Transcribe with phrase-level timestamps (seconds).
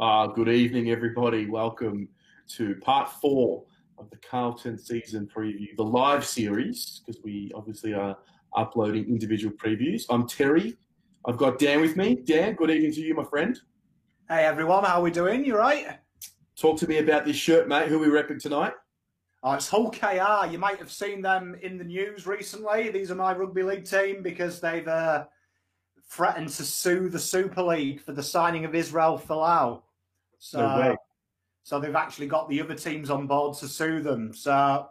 [0.00, 1.46] Uh, good evening, everybody.
[1.50, 2.08] Welcome
[2.50, 3.64] to part four
[3.98, 8.16] of the Carlton season preview, the live series, because we obviously are
[8.54, 10.04] uploading individual previews.
[10.08, 10.76] I'm Terry.
[11.26, 12.14] I've got Dan with me.
[12.14, 13.58] Dan, good evening to you, my friend.
[14.28, 14.84] Hey, everyone.
[14.84, 15.44] How are we doing?
[15.44, 15.98] You right?
[16.56, 17.88] Talk to me about this shirt, mate.
[17.88, 18.74] Who are we repping tonight?
[19.42, 20.48] Oh, it's Hull KR.
[20.48, 22.90] You might have seen them in the news recently.
[22.90, 25.24] These are my rugby league team because they've uh,
[26.08, 29.82] threatened to sue the Super League for the signing of Israel Folau.
[30.38, 30.96] So, No
[31.68, 34.32] so they've actually got the other teams on board to sue them.
[34.32, 34.88] So,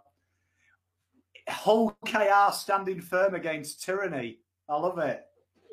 [1.50, 4.41] Hull KR standing firm against tyranny.
[4.70, 5.24] I love it.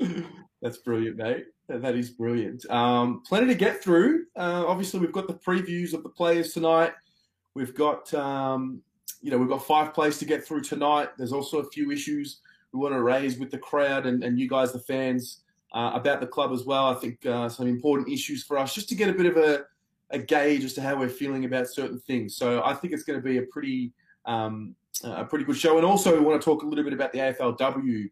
[0.63, 1.45] That's brilliant, mate.
[1.69, 2.65] That is brilliant.
[2.71, 4.25] Um, plenty to get through.
[4.35, 6.93] Uh, obviously, we've got the previews of the players tonight.
[7.53, 8.81] We've got, um,
[9.21, 11.11] you know, we've got five plays to get through tonight.
[11.19, 12.41] There's also a few issues
[12.73, 15.43] we want to raise with the crowd and, and you guys, the fans,
[15.75, 16.87] uh, about the club as well.
[16.87, 19.65] I think uh, some important issues for us just to get a bit of a,
[20.11, 22.37] a gauge as to how we're feeling about certain things.
[22.37, 23.93] So I think it's going to be a pretty
[24.25, 25.77] um, a pretty good show.
[25.77, 28.09] And also, we want to talk a little bit about the AFLW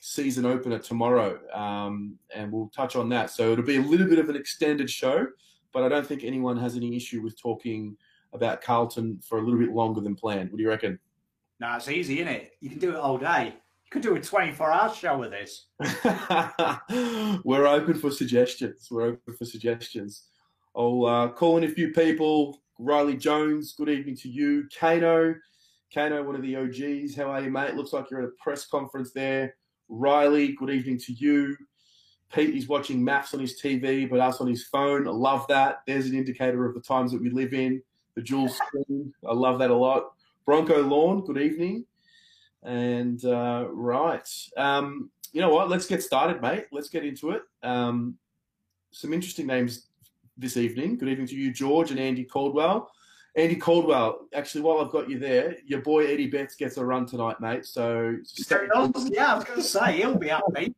[0.00, 3.30] season opener tomorrow, um, and we'll touch on that.
[3.30, 5.26] So it'll be a little bit of an extended show,
[5.72, 7.96] but I don't think anyone has any issue with talking
[8.32, 10.50] about Carlton for a little bit longer than planned.
[10.50, 10.98] What do you reckon?
[11.60, 12.52] No, it's easy, isn't it?
[12.60, 13.54] You can do it all day.
[13.86, 15.66] You could do a 24 hour show with this.
[17.44, 18.88] We're open for suggestions.
[18.90, 20.24] We're open for suggestions.
[20.74, 22.62] I'll uh, call in a few people.
[22.80, 24.64] Riley Jones, good evening to you.
[24.76, 25.36] Kano,
[25.94, 27.14] Kano, one of the OGs.
[27.14, 27.76] How are you, mate?
[27.76, 29.54] Looks like you're at a press conference there.
[29.88, 31.56] Riley, good evening to you.
[32.34, 35.06] Pete is watching maths on his TV, but us on his phone.
[35.06, 35.82] I love that.
[35.86, 37.80] There's an indicator of the times that we live in.
[38.16, 39.14] The dual screen.
[39.24, 40.14] I love that a lot.
[40.44, 41.84] Bronco Lawn, good evening.
[42.66, 44.28] And uh, right.
[44.56, 45.70] Um, you know what?
[45.70, 46.66] Let's get started, mate.
[46.72, 47.42] Let's get into it.
[47.62, 48.16] Um,
[48.90, 49.86] some interesting names
[50.36, 50.98] this evening.
[50.98, 52.90] Good evening to you, George and Andy Caldwell.
[53.36, 57.06] Andy Caldwell, actually, while I've got you there, your boy Eddie Betts gets a run
[57.06, 57.66] tonight, mate.
[57.66, 58.16] So,
[59.12, 60.74] Yeah, I was going to say, he'll be happy.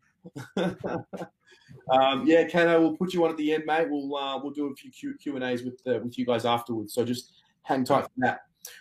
[0.57, 3.89] um, yeah, Kano, we'll put you on at the end, mate.
[3.89, 6.45] We'll uh, we'll do a few Q, Q and A's with uh, with you guys
[6.45, 6.93] afterwards.
[6.93, 8.41] So just hang tight for that.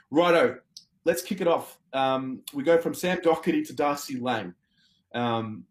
[0.09, 0.57] Righto,
[1.07, 1.79] let's kick it off.
[1.93, 4.53] Um, we go from Sam Docherty to Darcy Lang.
[5.15, 5.63] Um,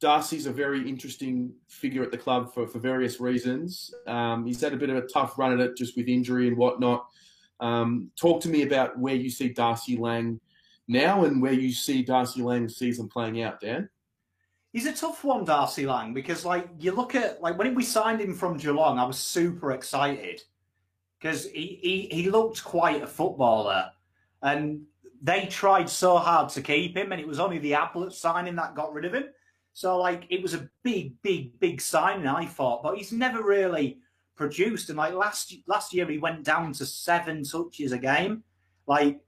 [0.00, 3.92] Darcy's a very interesting figure at the club for, for various reasons.
[4.06, 6.58] Um, he's had a bit of a tough run at it just with injury and
[6.58, 7.06] whatnot.
[7.58, 10.38] Um, talk to me about where you see Darcy Lang
[10.88, 13.88] now and where you see Darcy Lang's season playing out, Dan.
[14.74, 18.20] He's a tough one, Darcy Lang, because like you look at like when we signed
[18.20, 20.42] him from Geelong, I was super excited
[21.18, 23.90] because he, he he looked quite a footballer,
[24.46, 24.82] and
[25.22, 28.74] they tried so hard to keep him, and it was only the Ablett signing that
[28.74, 29.24] got rid of him.
[29.72, 33.98] So like it was a big, big, big signing, I thought, but he's never really
[34.36, 34.88] produced.
[34.88, 38.44] And like last last year, he went down to seven touches a game.
[38.86, 39.20] Like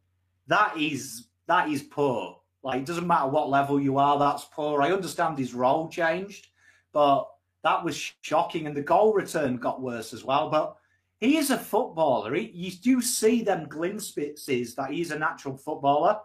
[0.47, 2.41] that is that is poor.
[2.63, 4.83] Like it doesn't matter what level you are, that's poor.
[4.83, 6.49] I understand his role changed,
[6.93, 7.29] but
[7.65, 10.49] that was shocking, and the goal return got worse as well.
[10.49, 10.77] But
[11.21, 12.35] he is a footballer.
[12.35, 16.19] He, you do see them glimpses that he's a natural footballer.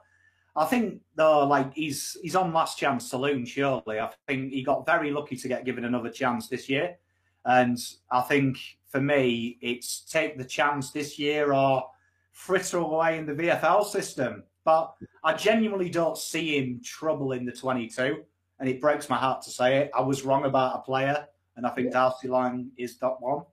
[0.56, 3.46] I think though, like he's he's on last chance saloon.
[3.46, 6.98] Surely, I think he got very lucky to get given another chance this year,
[7.46, 7.78] and
[8.12, 8.58] I think
[8.90, 11.90] for me, it's take the chance this year or
[12.32, 14.44] fritter away in the VFL system.
[14.64, 14.94] But
[15.24, 18.24] I genuinely don't see him trouble in the 22,
[18.60, 19.92] and it breaks my heart to say it.
[19.96, 21.28] I was wrong about a player,
[21.58, 23.44] and I think Darcy Lang is that one.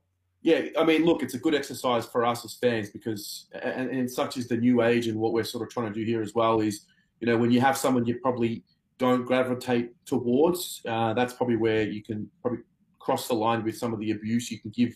[0.43, 4.09] Yeah, I mean, look, it's a good exercise for us as fans because, and, and
[4.09, 6.33] such is the new age, and what we're sort of trying to do here as
[6.33, 6.85] well is,
[7.19, 8.63] you know, when you have someone you probably
[8.97, 12.59] don't gravitate towards, uh, that's probably where you can probably
[12.99, 14.95] cross the line with some of the abuse you can give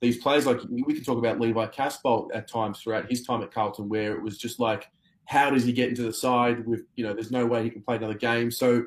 [0.00, 0.44] these players.
[0.46, 4.14] Like we can talk about Levi Casboult at times throughout his time at Carlton, where
[4.14, 4.90] it was just like,
[5.26, 7.82] how does he get into the side with, you know, there's no way he can
[7.82, 8.50] play another game.
[8.50, 8.84] So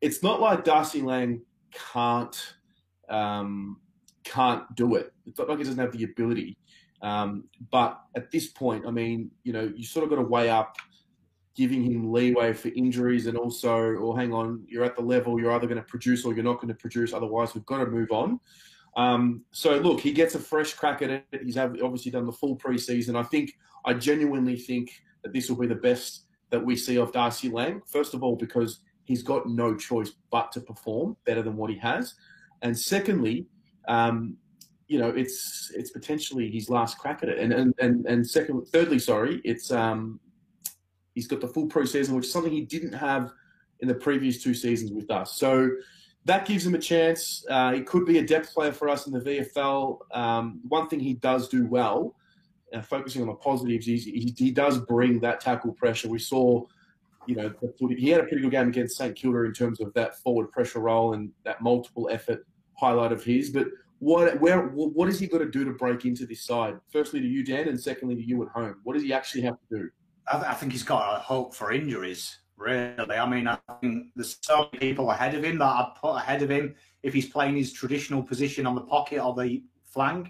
[0.00, 1.42] it's not like Darcy Lang
[1.92, 2.54] can't
[3.08, 3.78] um,
[4.24, 5.12] can't do it.
[5.26, 6.56] It's not like he doesn't have the ability.
[7.02, 10.50] Um, but at this point, I mean, you know, you sort of got to weigh
[10.50, 10.76] up
[11.54, 15.52] giving him leeway for injuries and also, or hang on, you're at the level you're
[15.52, 17.12] either going to produce or you're not going to produce.
[17.12, 18.40] Otherwise, we've got to move on.
[18.96, 21.24] Um, so look, he gets a fresh crack at it.
[21.42, 23.16] He's obviously done the full preseason.
[23.16, 23.52] I think,
[23.84, 24.90] I genuinely think
[25.22, 27.82] that this will be the best that we see of Darcy Lang.
[27.86, 31.78] First of all, because he's got no choice but to perform better than what he
[31.78, 32.14] has,
[32.62, 33.46] and secondly,
[33.88, 34.36] um,
[34.88, 37.38] you know, it's it's potentially his last crack at it.
[37.38, 40.20] And and and, and second, thirdly, sorry, it's um,
[41.14, 43.32] he's got the full preseason, which is something he didn't have
[43.80, 45.36] in the previous two seasons with us.
[45.36, 45.70] So
[46.24, 47.44] that gives him a chance.
[47.48, 49.98] Uh, he could be a depth player for us in the VFL.
[50.12, 52.14] Um, one thing he does do well,
[52.72, 56.08] uh, focusing on the positives, he, he, he, does bring that tackle pressure.
[56.08, 56.64] We saw,
[57.26, 60.16] you know, he had a pretty good game against St Kilda in terms of that
[60.20, 62.46] forward pressure role and that multiple effort
[62.82, 63.50] highlight of his.
[63.50, 63.68] But
[64.00, 66.74] what where what is he going to do to break into this side?
[66.90, 68.76] Firstly to you, Dan, and secondly to you at home.
[68.82, 69.90] What does he actually have to do?
[70.30, 72.38] I, think he's got a hope for injuries.
[72.56, 76.14] Really, I mean, I think there's so many people ahead of him that I'd put
[76.14, 80.28] ahead of him if he's playing his traditional position on the pocket or the flank.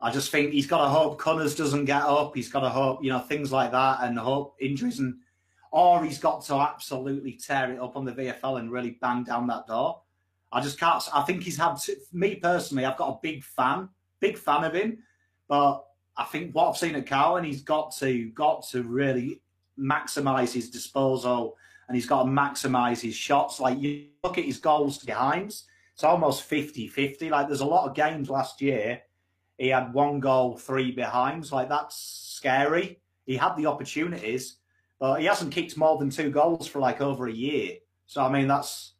[0.00, 2.36] I just think he's got to hope Connors doesn't get up.
[2.36, 5.16] He's got to hope, you know, things like that, and hope injuries, and
[5.72, 9.46] or he's got to absolutely tear it up on the VFL and really bang down
[9.48, 10.02] that door.
[10.52, 11.02] I just can't.
[11.14, 11.76] I think he's had.
[12.12, 13.88] Me personally, I've got a big fan,
[14.20, 14.98] big fan of him,
[15.48, 15.84] but
[16.16, 19.42] I think what I've seen at Cowan, he's got to got to really
[19.78, 21.56] maximise his disposal
[21.88, 23.58] and he's got to maximise his shots.
[23.58, 27.30] Like you look at his goals to behinds, it's almost 50-50.
[27.30, 29.00] Like there's a lot of games last year,
[29.58, 31.52] he had one goal, three behinds.
[31.52, 31.96] Like that's
[32.36, 33.00] scary.
[33.26, 34.56] He had the opportunities,
[34.98, 37.76] but he hasn't kicked more than two goals for like over a year.
[38.06, 38.94] So I mean that's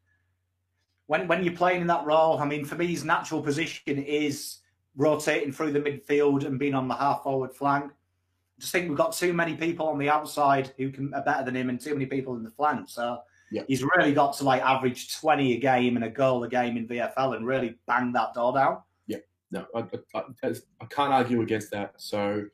[1.10, 2.38] when when you're playing in that role.
[2.38, 4.58] I mean, for me, his natural position is
[4.96, 8.98] rotating through the midfield and being on the half forward flank I just think we've
[8.98, 11.94] got too many people on the outside who can are better than him, and too
[11.94, 12.90] many people in the flank.
[12.90, 13.18] So
[13.50, 13.62] yeah.
[13.66, 16.86] he's really got to like average twenty a game and a goal a game in
[16.86, 18.78] VFL, and really bang that door down.
[19.06, 19.16] Yeah,
[19.50, 21.94] no, I, I, I can't argue against that.
[21.96, 22.44] So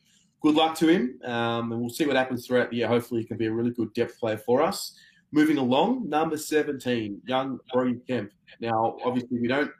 [0.40, 2.88] good luck to him, um, and we'll see what happens throughout the year.
[2.88, 4.96] Hopefully, he can be a really good depth player for us.
[5.32, 8.30] Moving along, number seventeen, young Brody Kemp.
[8.60, 9.70] Now, obviously, we don't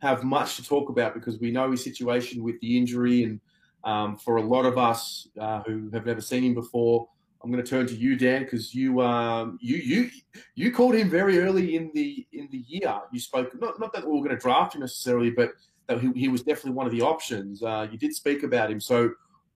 [0.00, 3.40] have much to talk about because we know his situation with the injury and
[3.84, 7.08] um, for a lot of us uh, who have never seen him before,
[7.42, 10.10] I'm going to turn to you, Dan, because you um, you you
[10.56, 13.00] you called him very early in the in the year.
[13.12, 15.52] You spoke not not that we were going to draft him necessarily, but
[15.86, 17.62] that he, he was definitely one of the options.
[17.62, 18.80] Uh, you did speak about him.
[18.80, 19.10] So,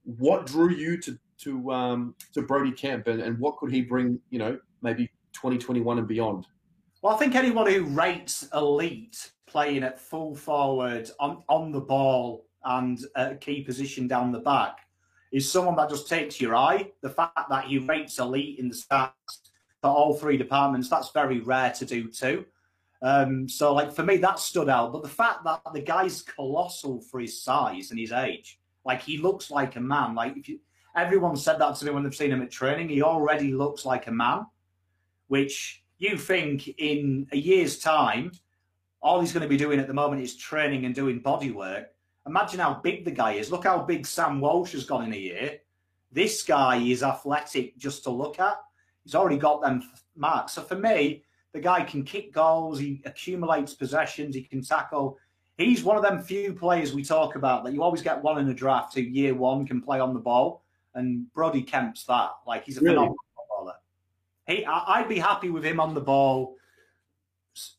[0.05, 4.21] what drew you to to um, to Brody Kemp, and, and what could he bring?
[4.31, 6.47] You know, maybe 2021 and beyond.
[7.03, 12.47] Well, I think anyone who rates elite playing at full forward on on the ball
[12.65, 14.79] and a key position down the back
[15.33, 16.91] is someone that just takes your eye.
[17.03, 19.13] The fact that he rates elite in the stats
[19.81, 22.45] for all three departments, that's very rare to do too.
[23.03, 24.93] Um, so, like for me, that stood out.
[24.93, 29.19] But the fact that the guy's colossal for his size and his age, like he
[29.19, 30.15] looks like a man.
[30.15, 30.61] Like if you,
[30.97, 34.07] everyone said that to me when they've seen him at training, he already looks like
[34.07, 34.45] a man.
[35.31, 38.33] Which you think in a year's time,
[39.01, 41.87] all he's going to be doing at the moment is training and doing body work.
[42.27, 43.53] Imagine how big the guy is.
[43.53, 45.59] Look how big Sam Walsh has gone in a year.
[46.11, 48.57] This guy is athletic just to look at.
[49.05, 50.55] He's already got them marks.
[50.55, 51.23] So for me,
[51.53, 55.17] the guy can kick goals, he accumulates possessions, he can tackle.
[55.59, 58.49] He's one of them few players we talk about that you always get one in
[58.49, 60.65] a draft who year one can play on the ball.
[60.95, 62.31] And Brody Kemp's that.
[62.49, 62.95] Like he's a really?
[62.95, 63.17] phenomenal.
[64.51, 66.57] He, I'd be happy with him on the ball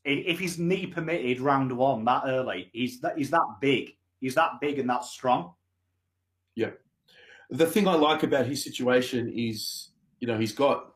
[0.04, 2.70] if he's knee permitted round one that early.
[2.72, 3.96] He's that he's that big.
[4.20, 5.54] He's that big and that strong.
[6.54, 6.70] Yeah.
[7.50, 9.90] The thing I like about his situation is,
[10.20, 10.94] you know, he's got,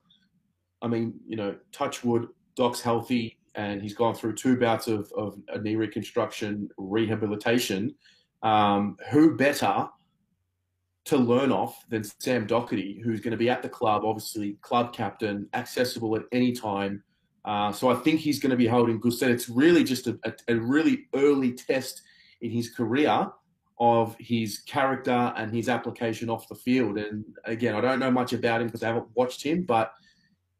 [0.80, 5.12] I mean, you know, touch wood, Doc's healthy, and he's gone through two bouts of,
[5.16, 7.94] of a knee reconstruction rehabilitation.
[8.42, 9.88] Um, who better
[11.06, 14.92] to learn off than Sam Docherty, who's going to be at the club, obviously club
[14.92, 17.02] captain, accessible at any time.
[17.44, 19.30] Uh, so I think he's going to be holding good stead.
[19.30, 22.02] It's really just a, a, a really early test
[22.40, 23.30] in his career
[23.78, 26.98] of his character and his application off the field.
[26.98, 29.92] And again, I don't know much about him because I haven't watched him, but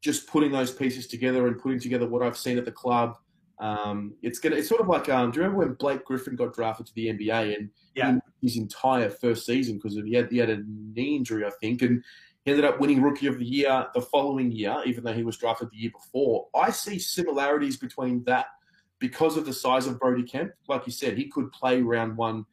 [0.01, 3.17] just putting those pieces together and putting together what I've seen at the club,
[3.59, 4.57] um, it's gonna.
[4.57, 7.07] It's sort of like, um, do you remember when Blake Griffin got drafted to the
[7.09, 8.19] NBA and yeah.
[8.43, 12.05] his entire first season because he had he had a knee injury, I think, and
[12.45, 15.39] he ended up winning Rookie of the Year the following year, even though he was
[15.39, 16.49] drafted the year before.
[16.55, 18.47] I see similarities between that
[18.99, 22.45] because of the size of Brody Kemp, like you said, he could play round one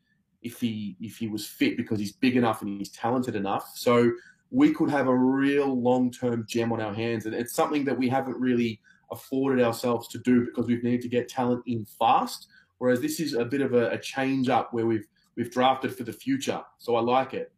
[0.41, 3.71] if he if he was fit because he's big enough and he's talented enough.
[3.75, 4.11] So
[4.51, 7.97] we could have a real long term gem on our hands, and it's something that
[7.97, 8.79] we haven't really
[9.13, 12.47] afforded ourselves to do because we've needed to get talent in fast.
[12.79, 16.03] Whereas this is a bit of a, a change up where we've we've drafted for
[16.03, 16.61] the future.
[16.77, 17.51] So I like it.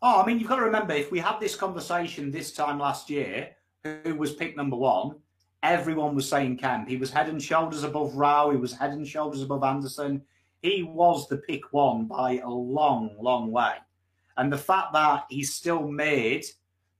[0.00, 3.10] Oh, I mean, you've got to remember if we had this conversation this time last
[3.10, 3.50] year,
[4.04, 5.16] who was pick number one,
[5.62, 6.88] everyone was saying Kemp.
[6.88, 8.50] He was head and shoulders above Rowell.
[8.50, 10.22] He was head and shoulders above Anderson.
[10.62, 13.74] He was the pick one by a long, long way.
[14.36, 16.44] And the fact that he still made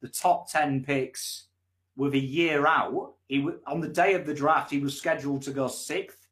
[0.01, 1.49] the top 10 picks
[1.97, 5.51] with a year out, he on the day of the draft, he was scheduled to
[5.51, 6.27] go sixth.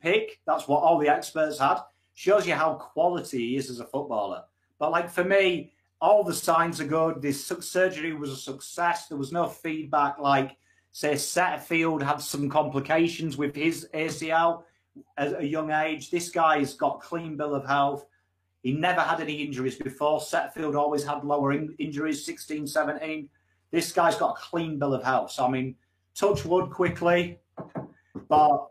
[0.00, 0.40] pick.
[0.46, 1.78] That's what all the experts had.
[2.14, 4.44] Shows you how quality he is as a footballer.
[4.78, 7.22] But like for me, all the signs are good.
[7.22, 9.08] This surgery was a success.
[9.08, 10.56] There was no feedback like,
[10.92, 14.64] say, Setterfield had some complications with his ACL
[15.16, 16.10] at a young age.
[16.10, 18.04] This guy's got clean bill of health.
[18.62, 20.20] He never had any injuries before.
[20.20, 23.28] Setterfield always had lower in- injuries, 16, 17.
[23.74, 25.32] This guy's got a clean bill of health.
[25.32, 25.74] So, I mean,
[26.14, 27.40] touch wood quickly,
[28.28, 28.68] but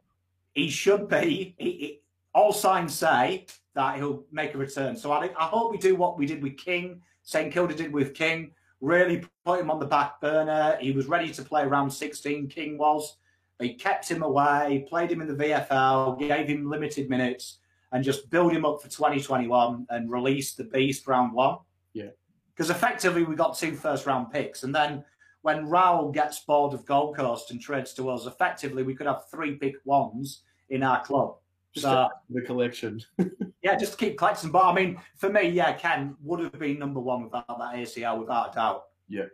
[0.53, 1.55] he should be.
[1.57, 1.99] He, he,
[2.33, 4.95] all signs say that he'll make a return.
[4.95, 8.13] So I, I hope we do what we did with King, St Kilda did with
[8.13, 10.77] King, really put him on the back burner.
[10.79, 13.17] He was ready to play around 16, King was.
[13.59, 17.59] They kept him away, played him in the VFL, gave him limited minutes,
[17.91, 21.57] and just build him up for 2021 and release the beast round one.
[21.91, 22.11] Yeah.
[22.55, 24.63] Because effectively we got two first round picks.
[24.63, 25.03] And then
[25.41, 29.29] when Rowell gets bored of Gold Coast and trades to us, effectively we could have
[29.29, 31.35] three pick ones in our club.
[31.73, 33.01] Just so, the collection.
[33.63, 34.51] yeah, just to keep collecting.
[34.51, 38.19] But I mean, for me, yeah, Kemp would have been number one without that ACL,
[38.19, 38.83] without a doubt.
[39.07, 39.25] Yeah.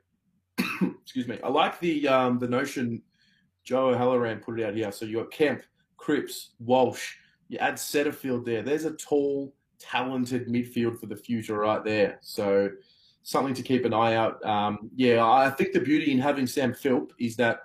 [1.01, 1.37] Excuse me.
[1.43, 3.01] I like the um, the notion
[3.63, 4.91] Joe O'Halloran put it out here.
[4.91, 5.63] So you got Kemp,
[5.97, 7.15] Cripps, Walsh.
[7.49, 8.61] You add Setterfield there.
[8.61, 12.19] There's a tall, talented midfield for the future right there.
[12.21, 12.69] So
[13.29, 14.43] something to keep an eye out.
[14.43, 17.59] Um, yeah, I think the beauty in having Sam Philp is that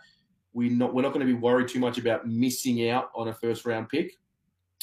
[0.53, 3.33] we not we're not going to be worried too much about missing out on a
[3.33, 4.13] first round pick.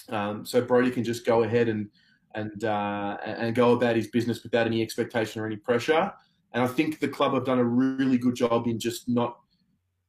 [0.10, 1.88] Um, so Brody can just go ahead and
[2.34, 6.12] and uh, and go about his business without any expectation or any pressure.
[6.54, 9.38] And I think the club have done a really good job in just not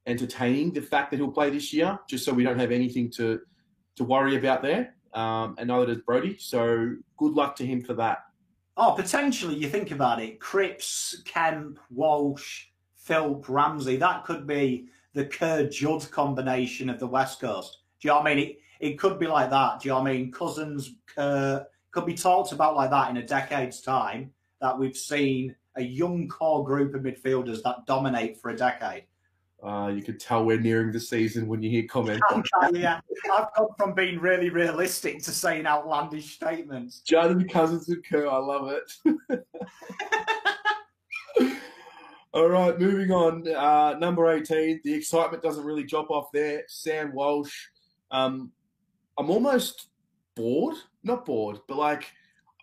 [0.07, 3.41] entertaining the fact that he'll play this year, just so we don't have anything to
[3.97, 4.95] to worry about there.
[5.13, 6.35] Um, and neither does Brody.
[6.39, 8.23] So good luck to him for that.
[8.75, 10.39] Oh, potentially, you think about it.
[10.39, 12.65] Cripps, Kemp, Walsh,
[12.95, 13.97] Philp, Ramsey.
[13.97, 17.79] That could be the Kerr Judd combination of the West Coast.
[18.01, 18.47] Do you know what I mean?
[18.47, 19.79] It, it could be like that.
[19.79, 20.31] Do you know what I mean?
[20.31, 25.55] Cousins, Kerr, could be talked about like that in a decade's time that we've seen
[25.75, 29.05] a young core group of midfielders that dominate for a decade.
[29.63, 32.21] Uh, you could tell we're nearing the season when you hear comments.
[32.73, 32.99] yeah,
[33.33, 36.99] I've gone from being really realistic to saying outlandish statements.
[36.99, 39.45] Jordan Cousins and Kerr, I love it.
[42.33, 43.47] All right, moving on.
[43.47, 46.63] Uh, number 18, the excitement doesn't really drop off there.
[46.67, 47.67] Sam Walsh.
[48.11, 48.51] Um,
[49.17, 49.89] I'm almost
[50.35, 50.75] bored.
[51.03, 52.11] Not bored, but like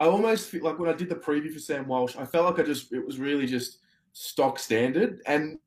[0.01, 2.59] I almost feel like when I did the preview for Sam Walsh, I felt like
[2.59, 3.79] I just it was really just
[4.13, 5.21] stock standard.
[5.27, 5.59] And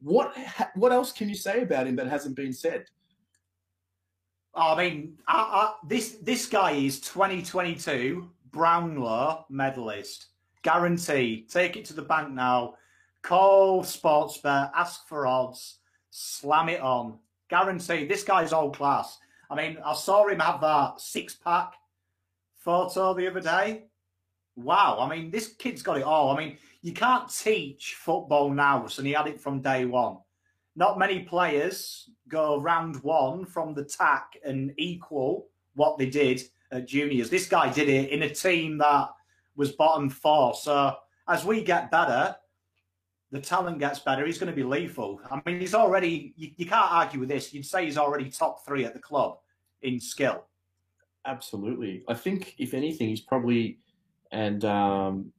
[0.00, 0.36] what
[0.74, 2.86] what else can you say about him that hasn't been said?
[4.54, 10.26] I mean, I, I, this this guy is 2022 Brownlow medalist,
[10.62, 11.48] guaranteed.
[11.48, 12.74] Take it to the bank now.
[13.22, 15.78] Call Sportsbet, ask for odds,
[16.10, 18.08] slam it on, guaranteed.
[18.08, 19.18] This guy's all class.
[19.50, 21.74] I mean, I saw him have that six pack
[22.56, 23.84] photo the other day.
[24.56, 26.30] Wow, I mean, this kid's got it all.
[26.30, 30.18] I mean, you can't teach football now, and he had it from day one.
[30.76, 36.86] Not many players go round one from the TAC and equal what they did at
[36.86, 37.28] juniors.
[37.28, 39.08] This guy did it in a team that
[39.56, 40.54] was bottom four.
[40.54, 40.96] So
[41.28, 42.36] as we get better,
[43.30, 44.24] the talent gets better.
[44.24, 45.20] He's going to be lethal.
[45.30, 47.52] I mean, he's already, you, you can't argue with this.
[47.52, 49.38] You'd say he's already top three at the club
[49.82, 50.46] in skill.
[51.26, 52.02] Absolutely.
[52.08, 53.78] I think, if anything, he's probably,
[54.32, 55.32] and um,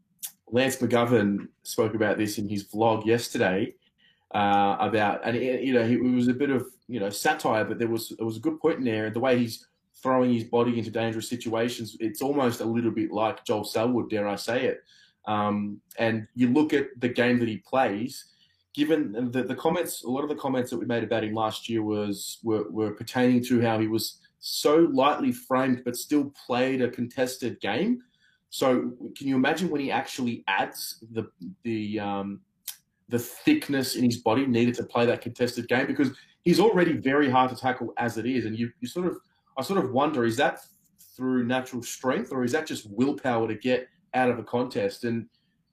[0.51, 3.73] Lance McGovern spoke about this in his vlog yesterday
[4.33, 7.87] uh, about, and you know, it was a bit of you know satire, but there
[7.87, 9.09] was there was a good point in there.
[9.09, 9.67] The way he's
[10.01, 14.27] throwing his body into dangerous situations, it's almost a little bit like Joel Selwood, dare
[14.27, 14.83] I say it.
[15.25, 18.25] Um, and you look at the game that he plays.
[18.73, 21.67] Given the, the comments, a lot of the comments that we made about him last
[21.67, 26.81] year was were, were pertaining to how he was so lightly framed, but still played
[26.81, 28.01] a contested game
[28.51, 31.31] so can you imagine when he actually adds the
[31.63, 32.41] the um,
[33.07, 37.29] the thickness in his body needed to play that contested game because he's already very
[37.29, 39.17] hard to tackle as it is, and you, you sort of
[39.57, 40.59] I sort of wonder is that
[41.15, 45.05] through natural strength or is that just willpower to get out of a contest?
[45.05, 45.27] And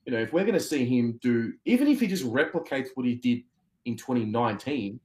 [0.07, 3.07] you know if we're going to see him do even if he just replicates what
[3.07, 3.43] he did
[3.87, 5.01] in 2019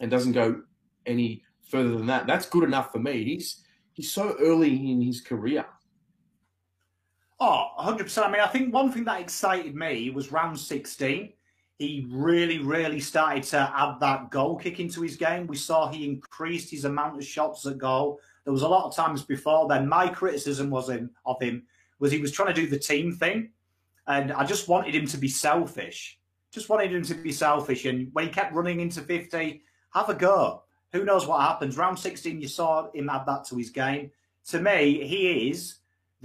[0.00, 0.60] and doesn't go
[1.06, 3.22] any further than that, that's good enough for me.
[3.22, 5.66] He's he's so early in his career
[7.38, 8.22] Oh, 100%.
[8.24, 11.32] I mean, I think one thing that excited me was round 16.
[11.78, 15.46] He really, really started to add that goal kick into his game.
[15.46, 18.18] We saw he increased his amount of shots at goal.
[18.44, 19.86] There was a lot of times before then.
[19.86, 21.64] My criticism was him of him
[21.98, 23.50] was he was trying to do the team thing,
[24.06, 26.18] and I just wanted him to be selfish.
[26.52, 27.84] Just wanted him to be selfish.
[27.84, 29.62] And when he kept running into 50,
[29.94, 30.62] have a go.
[30.92, 31.76] who knows what happens?
[31.76, 34.10] Round 16, you saw him add that to his game.
[34.48, 35.76] To me, he is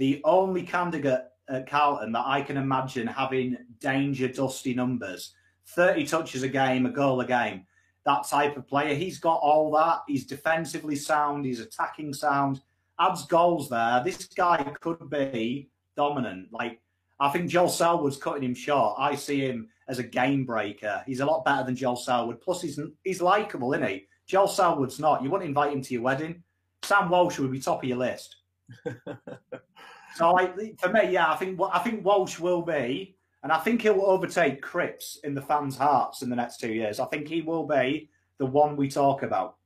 [0.02, 5.36] the only candidate at Carlton that I can imagine having danger dusty numbers
[5.68, 7.64] 30 touches a game, a goal a game.
[8.04, 8.96] That type of player.
[8.96, 10.00] He's got all that.
[10.08, 12.62] He's defensively sound, he's attacking sound,
[12.98, 14.02] adds goals there.
[14.04, 16.48] This guy could be dominant.
[16.50, 16.80] Like,
[17.20, 18.96] I think Joel Selwood's cutting him short.
[18.98, 21.04] I see him as a game breaker.
[21.06, 22.40] He's a lot better than Joel Selwood.
[22.40, 24.06] Plus, he's he's likable, isn't he?
[24.26, 25.22] Joel Selwood's not.
[25.22, 26.42] You wouldn't invite him to your wedding.
[26.82, 28.38] Sam Walsh would be top of your list.
[30.14, 33.82] so, like, for me, yeah, I think I think Walsh will be, and I think
[33.82, 37.00] he'll overtake Cripps in the fans' hearts in the next two years.
[37.00, 39.56] I think he will be the one we talk about.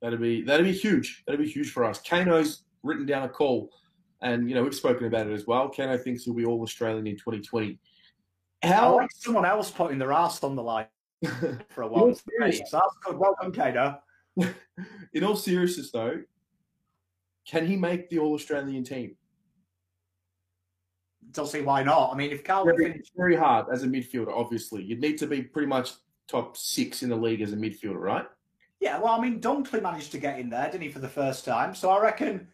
[0.00, 1.22] That'd be that'd be huge.
[1.26, 2.00] That'd be huge for us.
[2.00, 3.70] Kano's written down a call,
[4.20, 5.68] and you know we've spoken about it as well.
[5.68, 7.78] Kano thinks he'll be all Australian in 2020.
[8.62, 8.94] How?
[8.94, 10.86] I like someone else putting their ass on the line
[11.68, 12.14] for a while.
[12.14, 13.18] so that's good.
[13.18, 14.00] Welcome, Kano.
[15.12, 16.22] in all seriousness, though,
[17.46, 19.16] can he make the All Australian team?
[21.32, 22.12] Don't see why not.
[22.12, 23.12] I mean, if Carlton very, finished...
[23.16, 25.92] very hard as a midfielder, obviously, you'd need to be pretty much
[26.28, 28.26] top six in the league as a midfielder, right?
[28.80, 31.44] Yeah, well, I mean, Dunkley managed to get in there, didn't he, for the first
[31.44, 31.74] time?
[31.74, 32.48] So I reckon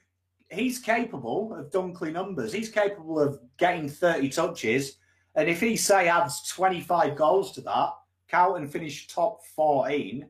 [0.51, 2.53] he's capable of Dunkley numbers.
[2.53, 4.97] He's capable of getting 30 touches.
[5.35, 7.91] And if he, say, adds 25 goals to that,
[8.31, 10.27] Carlton finish top 14,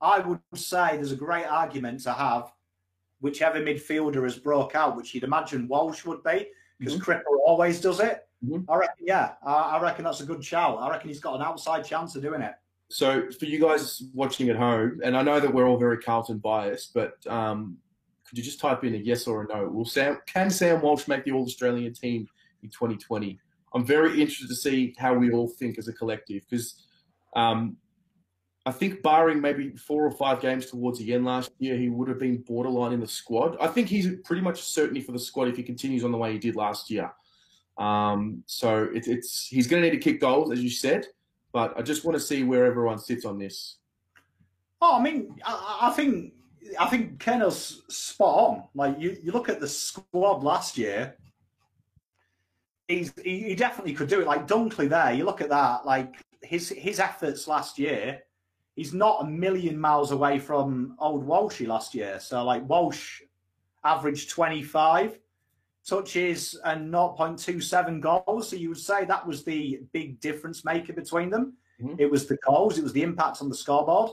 [0.00, 2.52] I would say there's a great argument to have
[3.20, 6.48] whichever midfielder has broke out, which you'd imagine Walsh would be,
[6.80, 7.10] because mm-hmm.
[7.10, 8.26] Cripper always does it.
[8.44, 8.68] Mm-hmm.
[8.70, 10.78] I reckon, yeah, I, I, reckon that's a good shout.
[10.80, 12.54] I reckon he's got an outside chance of doing it.
[12.88, 16.38] So for you guys watching at home, and I know that we're all very Carlton
[16.38, 17.76] biased, but um,
[18.26, 19.68] could you just type in a yes or a no?
[19.68, 22.26] Will Sam can Sam Walsh make the All Australian team
[22.62, 23.38] in 2020?
[23.74, 26.86] I'm very interested to see how we all think as a collective because
[27.36, 27.76] um,
[28.66, 32.08] I think barring maybe four or five games towards the end last year, he would
[32.08, 33.56] have been borderline in the squad.
[33.58, 36.32] I think he's pretty much certainty for the squad if he continues on the way
[36.32, 37.10] he did last year.
[37.78, 41.06] Um, so it, it's he's going to need to kick goals, as you said,
[41.52, 43.76] but I just want to see where everyone sits on this.
[44.82, 46.34] Oh, I mean, I, I think
[46.78, 48.64] I think Kano's spot on.
[48.74, 51.16] Like you, you look at the squad last year.
[52.88, 54.26] He's, he, he definitely could do it.
[54.26, 55.86] Like Dunkley, there, you look at that.
[55.86, 58.20] Like his his efforts last year
[58.80, 62.18] he's not a million miles away from old Walshy last year.
[62.18, 63.20] So like Walsh
[63.84, 65.18] averaged 25
[65.86, 68.48] touches and 0.27 goals.
[68.48, 71.58] So you would say that was the big difference maker between them.
[71.78, 71.96] Mm-hmm.
[71.98, 74.12] It was the goals, it was the impact on the scoreboard.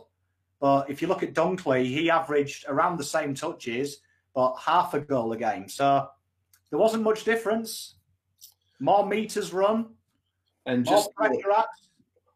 [0.60, 4.02] But if you look at Dunkley, he averaged around the same touches,
[4.36, 5.70] but half a goal a game.
[5.70, 6.10] So
[6.70, 7.96] there wasn't much difference.
[8.82, 9.94] More meters run,
[10.66, 11.54] and just pressure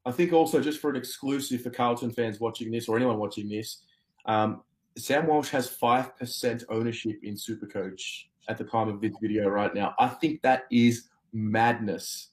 [0.06, 3.48] I think also just for an exclusive for Carlton fans watching this or anyone watching
[3.48, 3.84] this,
[4.26, 4.62] um,
[4.98, 9.74] Sam Walsh has five percent ownership in Supercoach at the time of this video right
[9.74, 9.94] now.
[10.00, 12.30] I think that is madness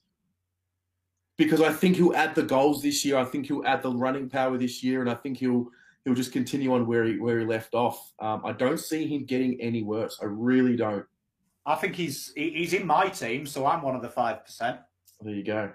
[1.37, 3.17] because I think he'll add the goals this year.
[3.17, 5.69] I think he'll add the running power this year, and I think he'll
[6.03, 8.13] he'll just continue on where he where he left off.
[8.19, 10.19] Um, I don't see him getting any worse.
[10.21, 11.05] I really don't.
[11.65, 14.79] I think he's he's in my team, so I'm one of the five percent.
[15.21, 15.71] There you go.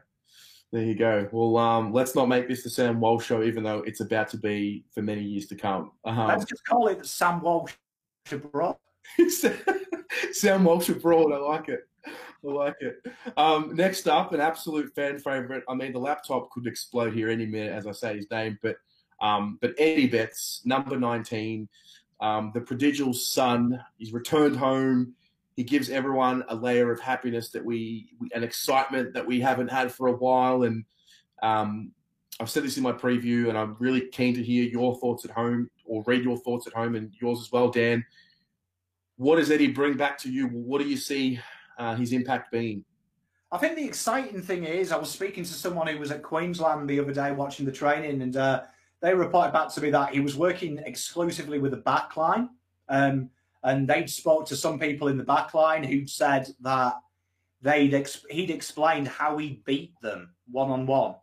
[0.74, 1.28] There you go.
[1.30, 4.36] Well, um, let's not make this the Sam Walsh show, even though it's about to
[4.36, 5.92] be for many years to come.
[6.04, 7.74] Um, let's just call it Sam Walsh
[8.32, 8.74] abroad.
[10.32, 11.30] Sam Walsh abroad.
[11.32, 11.86] I like it.
[12.04, 12.96] I like it.
[13.36, 15.62] Um, next up, an absolute fan favorite.
[15.68, 18.74] I mean, the laptop could explode here any minute as I say his name, but
[19.22, 21.68] um, but Eddie Betts, number nineteen,
[22.20, 23.80] um, the prodigal son.
[23.96, 25.14] He's returned home
[25.56, 29.70] he gives everyone a layer of happiness that we, we an excitement that we haven't
[29.70, 30.64] had for a while.
[30.64, 30.84] And
[31.42, 31.92] um,
[32.40, 35.30] I've said this in my preview, and I'm really keen to hear your thoughts at
[35.30, 38.04] home or read your thoughts at home and yours as well, Dan.
[39.16, 40.48] What does Eddie bring back to you?
[40.48, 41.38] What do you see
[41.78, 42.84] uh, his impact being?
[43.52, 46.90] I think the exciting thing is, I was speaking to someone who was at Queensland
[46.90, 48.62] the other day watching the training, and uh,
[49.00, 52.48] they reported back to me that he was working exclusively with the back line.
[52.88, 53.30] Um,
[53.64, 56.94] and they'd spoke to some people in the back line who'd said that
[57.62, 61.16] they'd ex- he'd explained how he beat them one on one,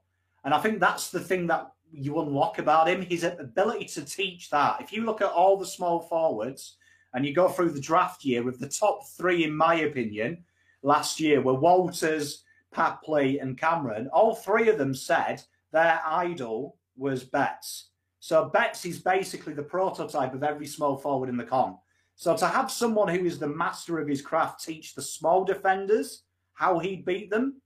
[0.43, 4.49] and I think that's the thing that you unlock about him his ability to teach
[4.49, 4.81] that.
[4.81, 6.77] If you look at all the small forwards
[7.13, 10.43] and you go through the draft year with the top three, in my opinion,
[10.83, 14.07] last year were Walters, Papley, and Cameron.
[14.13, 17.89] All three of them said their idol was Betts.
[18.19, 21.79] So Betts is basically the prototype of every small forward in the comp.
[22.21, 26.21] So to have someone who is the master of his craft teach the small defenders
[26.53, 27.59] how he beat them,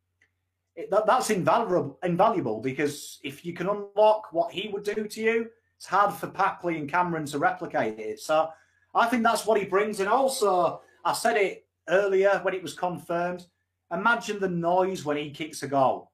[0.78, 5.22] it, that, that's invaluable, invaluable because if you can unlock what he would do to
[5.22, 8.22] you, It's hard for Papley and Cameron to replicate it.
[8.22, 8.48] So
[8.94, 10.00] I think that's what he brings.
[10.00, 13.46] And also, I said it earlier when it was confirmed.
[13.92, 16.14] Imagine the noise when he kicks a goal.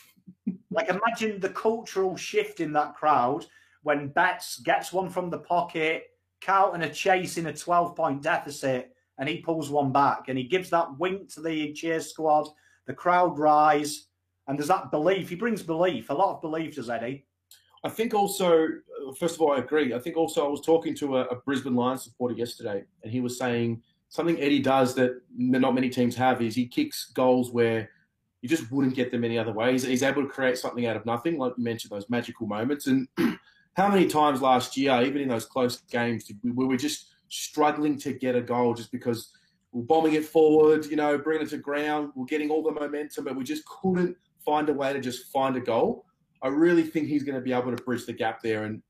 [0.70, 3.44] like imagine the cultural shift in that crowd
[3.82, 6.04] when Betts gets one from the pocket,
[6.40, 10.70] Carlton are chasing a 12 point deficit, and he pulls one back and he gives
[10.70, 12.48] that wink to the cheer squad.
[12.86, 14.06] The crowd rise,
[14.46, 15.28] and there's that belief.
[15.28, 17.26] He brings belief, a lot of belief, does Eddie.
[17.84, 18.66] I think also,
[19.18, 19.94] first of all, I agree.
[19.94, 23.20] I think also I was talking to a, a Brisbane Lions supporter yesterday, and he
[23.20, 27.90] was saying something Eddie does that not many teams have is he kicks goals where
[28.40, 29.72] you just wouldn't get them any other way.
[29.72, 32.86] He's, he's able to create something out of nothing, like you mentioned, those magical moments.
[32.86, 33.08] And
[33.78, 37.96] how many times last year, even in those close games, we, we were just struggling
[37.96, 39.30] to get a goal just because
[39.70, 43.24] we're bombing it forward, you know, bringing it to ground, we're getting all the momentum,
[43.24, 46.04] but we just couldn't find a way to just find a goal.
[46.42, 48.64] I really think he's going to be able to bridge the gap there.
[48.64, 48.82] And,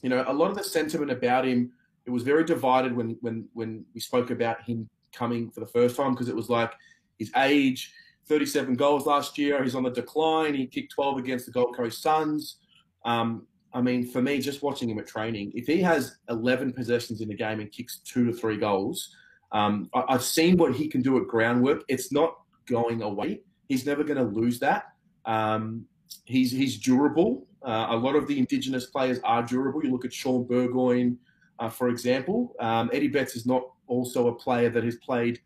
[0.00, 1.72] you know, a lot of the sentiment about him,
[2.06, 5.96] it was very divided when, when, when we spoke about him coming for the first
[5.96, 6.72] time because it was like
[7.18, 7.92] his age,
[8.26, 9.60] 37 goals last year.
[9.64, 10.54] He's on the decline.
[10.54, 12.58] He kicked 12 against the Gold Coast Suns.
[13.04, 17.20] Um, I mean, for me, just watching him at training, if he has 11 possessions
[17.20, 19.14] in the game and kicks two to three goals,
[19.52, 21.84] um, I, have seen what he can do at groundwork.
[21.88, 23.42] It's not going away.
[23.68, 24.84] He's never going to lose that.
[25.24, 25.86] Um,
[26.24, 27.46] he's he's durable.
[27.62, 29.84] Uh, a lot of the Indigenous players are durable.
[29.84, 31.18] You look at Shaun Burgoyne,
[31.58, 32.54] uh, for example.
[32.58, 35.40] Um, Eddie Betts is not also a player that has played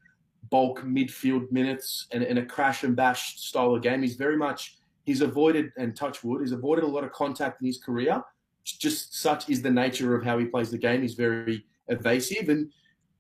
[0.51, 4.03] bulk midfield minutes and in a crash and bash style of game.
[4.03, 6.41] He's very much he's avoided and touch wood.
[6.41, 8.23] He's avoided a lot of contact in his career.
[8.65, 11.03] Just such is the nature of how he plays the game.
[11.03, 12.73] He's very evasive, and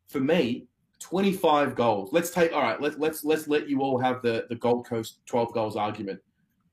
[0.08, 0.66] for me,
[1.00, 2.12] 25 goals.
[2.12, 2.80] Let's take all right.
[2.80, 6.18] Let's let's let's let you all have the the Gold Coast 12 goals argument.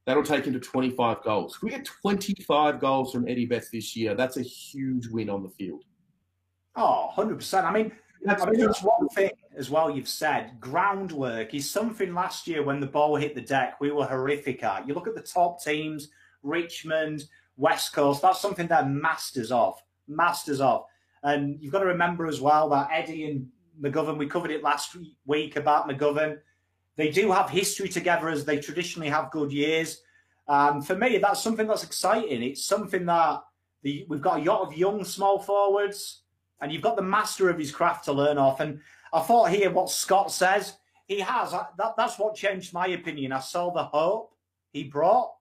[0.05, 1.55] That'll take him to 25 goals.
[1.55, 5.43] If we get 25 goals from Eddie Betts this year, that's a huge win on
[5.43, 5.83] the field.
[6.75, 7.63] Oh, 100%.
[7.63, 7.91] I mean,
[8.23, 10.59] that's, I mean, that's one thing as well you've said.
[10.59, 14.87] Groundwork is something last year when the ball hit the deck, we were horrific at.
[14.87, 16.09] You look at the top teams,
[16.43, 17.25] Richmond,
[17.57, 19.81] West Coast, that's something they're masters of.
[20.07, 20.85] Masters of.
[21.23, 23.47] And you've got to remember as well that Eddie and
[23.81, 26.39] McGovern, we covered it last week about McGovern.
[26.95, 30.01] They do have history together as they traditionally have good years.
[30.47, 32.43] Um, for me, that's something that's exciting.
[32.43, 33.41] It's something that
[33.83, 36.23] the, we've got a lot of young small forwards,
[36.59, 38.59] and you've got the master of his craft to learn off.
[38.59, 38.79] And
[39.13, 40.77] I thought here what Scott says.
[41.07, 41.51] He has.
[41.51, 43.33] That, that's what changed my opinion.
[43.33, 44.33] I saw the hope
[44.71, 45.33] he brought.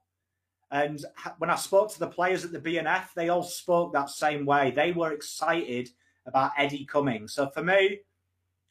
[0.72, 1.04] And
[1.38, 4.70] when I spoke to the players at the BNF, they all spoke that same way.
[4.70, 5.90] They were excited
[6.26, 7.26] about Eddie coming.
[7.28, 8.00] So for me,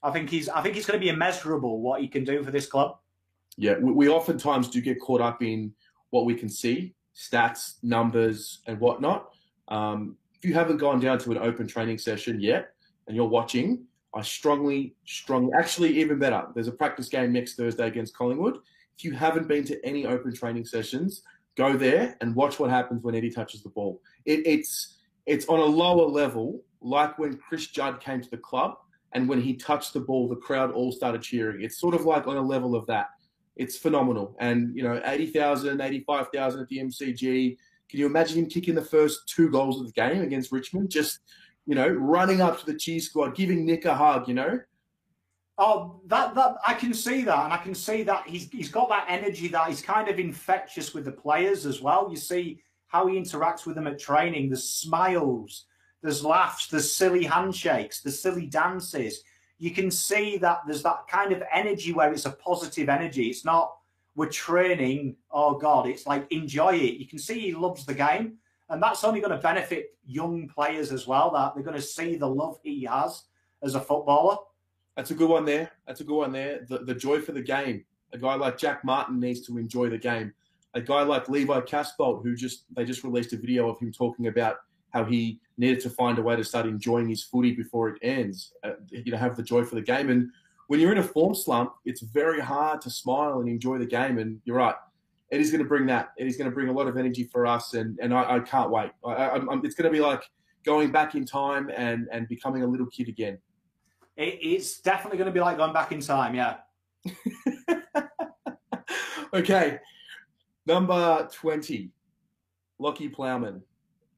[0.02, 2.52] I think he's I think he's going to be immeasurable what he can do for
[2.52, 2.98] this club.
[3.58, 5.74] Yeah, we, we oftentimes do get caught up in
[6.12, 9.34] what we can see, stats, numbers, and whatnot.
[9.68, 12.70] Um, if you haven't gone down to an open training session yet
[13.08, 17.88] and you're watching, I strongly, strongly, actually, even better, there's a practice game next Thursday
[17.88, 18.58] against Collingwood.
[18.98, 21.22] If you haven't been to any open training sessions,
[21.56, 24.02] go there and watch what happens when Eddie touches the ball.
[24.26, 28.78] It, it's it's on a lower level, like when Chris Judd came to the club
[29.14, 31.62] and when he touched the ball, the crowd all started cheering.
[31.62, 33.10] It's sort of like on a level of that.
[33.56, 34.36] It's phenomenal.
[34.40, 37.58] And, you know, 80,000, 85,000 at the MCG.
[37.90, 40.90] Can you imagine him kicking the first two goals of the game against Richmond?
[40.90, 41.20] Just,
[41.70, 44.60] you know, running up to the cheese squad, giving Nick a hug, you know?
[45.60, 48.90] Oh, that that I can see that, and I can see that he's he's got
[48.90, 52.08] that energy that is kind of infectious with the players as well.
[52.10, 55.66] You see how he interacts with them at training, There's smiles,
[56.02, 59.22] there's laughs, there's silly handshakes, there's silly dances.
[59.60, 63.28] You can see that there's that kind of energy where it's a positive energy.
[63.28, 63.76] It's not
[64.16, 66.96] we're training, oh God, it's like enjoy it.
[66.96, 68.39] You can see he loves the game.
[68.70, 72.16] And that's only going to benefit young players as well, that they're going to see
[72.16, 73.24] the love he has
[73.64, 74.38] as a footballer.
[74.96, 75.72] That's a good one there.
[75.88, 76.66] That's a good one there.
[76.68, 77.86] The, the joy for the game.
[78.14, 80.34] A guy like Jack Martin needs to enjoy the game.
[80.74, 84.28] A guy like Levi Casboult, who just they just released a video of him talking
[84.28, 84.58] about
[84.92, 88.54] how he needed to find a way to start enjoying his footy before it ends.
[88.64, 90.10] Uh, you know, have the joy for the game.
[90.10, 90.30] And
[90.68, 94.20] when you're in a form slump, it's very hard to smile and enjoy the game.
[94.20, 94.76] And you're right,
[95.32, 96.10] Eddie's going to bring that.
[96.20, 98.72] Eddie's going to bring a lot of energy for us, and and I, I can't
[98.72, 98.92] wait.
[99.06, 100.24] I, I'm, it's going to be like
[100.66, 103.38] going back in time and and becoming a little kid again.
[104.18, 106.36] It, it's definitely going to be like going back in time.
[106.36, 106.58] Yeah.
[109.34, 109.80] okay,
[110.66, 111.92] number twenty,
[112.80, 113.62] Lockie Plowman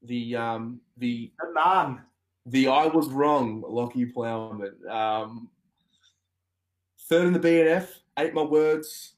[0.03, 2.01] the um, the man,
[2.45, 4.73] the I was wrong, Lockie Plowman.
[4.89, 5.49] Um,
[7.09, 9.13] third in the BNF, ate my words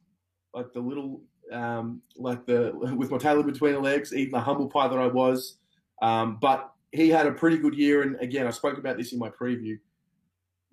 [0.53, 1.21] like the little
[1.53, 4.99] um, like the with my tail in between the legs, eating the humble pie that
[4.99, 5.57] I was.
[6.01, 8.03] Um, but he had a pretty good year.
[8.03, 9.77] And again, I spoke about this in my preview.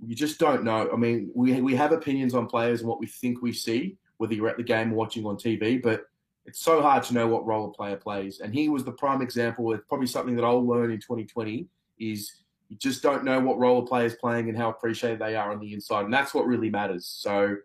[0.05, 0.91] You just don't know.
[0.93, 4.35] I mean, we, we have opinions on players and what we think we see, whether
[4.35, 6.07] you're at the game or watching on TV, but
[6.47, 8.41] it's so hard to know what role a player plays.
[8.41, 9.73] And he was the prime example.
[9.73, 11.67] It's probably something that I'll learn in 2020
[11.99, 12.33] is
[12.69, 15.53] you just don't know what role a player is playing and how appreciated they are
[15.53, 16.05] on the inside.
[16.05, 17.07] And that's what really matters.
[17.07, 17.57] So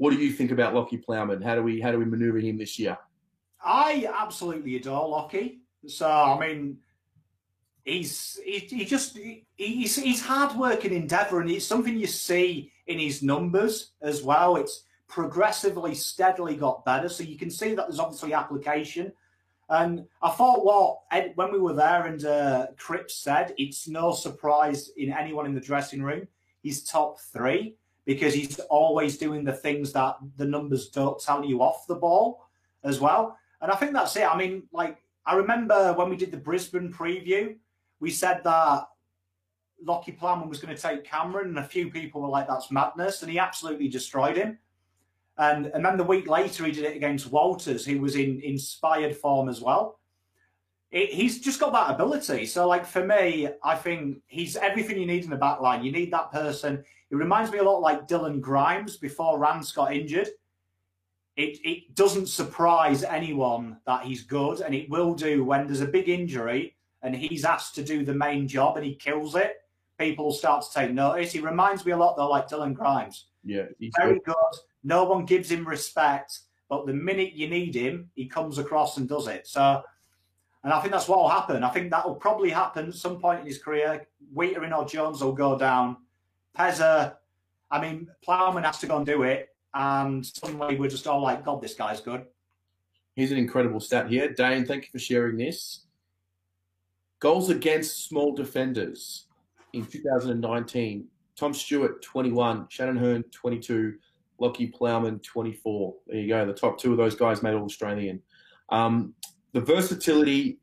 [0.00, 1.42] what do you think about Lockie Plowman?
[1.42, 2.96] How do we how do we maneuver him this year?
[3.62, 5.60] I absolutely adore Lockie.
[5.86, 6.78] So I mean,
[7.84, 12.72] he's he, he just he, he's he's hard working endeavour, and it's something you see
[12.86, 14.56] in his numbers as well.
[14.56, 17.10] It's progressively, steadily got better.
[17.10, 19.12] So you can see that there's obviously application.
[19.68, 24.12] And I thought what Ed, when we were there and uh, Cripps said, it's no
[24.12, 26.26] surprise in anyone in the dressing room.
[26.62, 27.76] He's top three
[28.10, 32.44] because he's always doing the things that the numbers don't tell you off the ball
[32.82, 33.38] as well.
[33.60, 34.28] And I think that's it.
[34.28, 37.54] I mean, like, I remember when we did the Brisbane preview,
[38.00, 38.88] we said that
[39.80, 43.22] Lockie Plowman was going to take Cameron, and a few people were like, that's madness.
[43.22, 44.58] And he absolutely destroyed him.
[45.38, 49.16] And, and then the week later, he did it against Walters, who was in inspired
[49.16, 49.99] form as well.
[50.90, 52.46] It, he's just got that ability.
[52.46, 55.84] So, like, for me, I think he's everything you need in the back line.
[55.84, 59.92] You need that person it reminds me a lot like Dylan Grimes before Rance got
[59.92, 60.28] injured.
[61.36, 65.86] It, it doesn't surprise anyone that he's good, and it will do when there's a
[65.86, 69.56] big injury and he's asked to do the main job and he kills it.
[69.98, 71.32] People start to take notice.
[71.32, 73.26] He reminds me a lot, though, like Dylan Grimes.
[73.42, 74.24] Yeah, he's very good.
[74.26, 74.60] good.
[74.84, 79.08] No one gives him respect, but the minute you need him, he comes across and
[79.08, 79.46] does it.
[79.46, 79.82] So,
[80.64, 81.64] and I think that's what will happen.
[81.64, 84.06] I think that will probably happen at some point in his career.
[84.34, 85.96] Weitering or Jones will go down
[86.56, 87.16] Pezza,
[87.70, 91.44] I mean, Plowman has to go and do it, and suddenly we're just all like,
[91.44, 92.26] God, this guy's good.
[93.14, 94.32] Here's an incredible stat here.
[94.32, 95.86] Dane, thank you for sharing this.
[97.20, 99.26] Goals against small defenders
[99.72, 101.06] in 2019.
[101.36, 102.66] Tom Stewart, 21.
[102.68, 103.94] Shannon Hurn, 22.
[104.38, 105.94] Lockie Plowman, 24.
[106.06, 106.46] There you go.
[106.46, 108.22] The top two of those guys made All Australian.
[108.70, 109.14] Um,
[109.52, 110.58] the versatility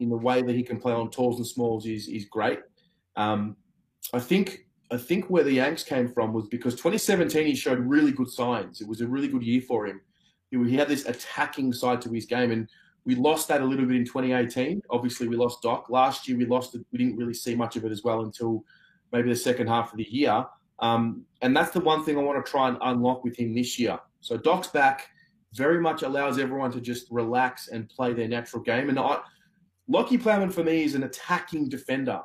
[0.00, 2.60] in the way that he can play on talls and smalls is, is great.
[3.16, 3.56] Um,
[4.12, 8.12] I think I think where the Yanks came from was because 2017 he showed really
[8.12, 8.80] good signs.
[8.80, 10.00] It was a really good year for him.
[10.50, 12.68] He had this attacking side to his game, and
[13.04, 14.80] we lost that a little bit in 2018.
[14.88, 16.38] Obviously, we lost Doc last year.
[16.38, 16.86] We lost it.
[16.90, 18.64] We didn't really see much of it as well until
[19.12, 20.46] maybe the second half of the year.
[20.78, 23.78] Um, and that's the one thing I want to try and unlock with him this
[23.78, 23.98] year.
[24.20, 25.08] So Doc's back
[25.54, 28.88] very much allows everyone to just relax and play their natural game.
[28.88, 29.20] And I,
[29.88, 32.20] Lockie Plowman for me is an attacking defender.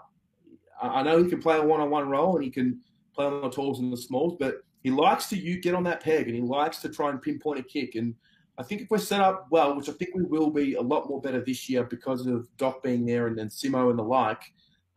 [0.82, 2.82] I know he can play a one-on-one role and he can
[3.16, 6.04] play on the talls and the smalls, but he likes to you get on that
[6.04, 7.96] peg and he likes to try and pinpoint a kick.
[7.96, 8.16] And
[8.58, 11.08] I think if we're set up well, which I think we will be a lot
[11.08, 14.42] more better this year because of Doc being there and, and Simo and the like,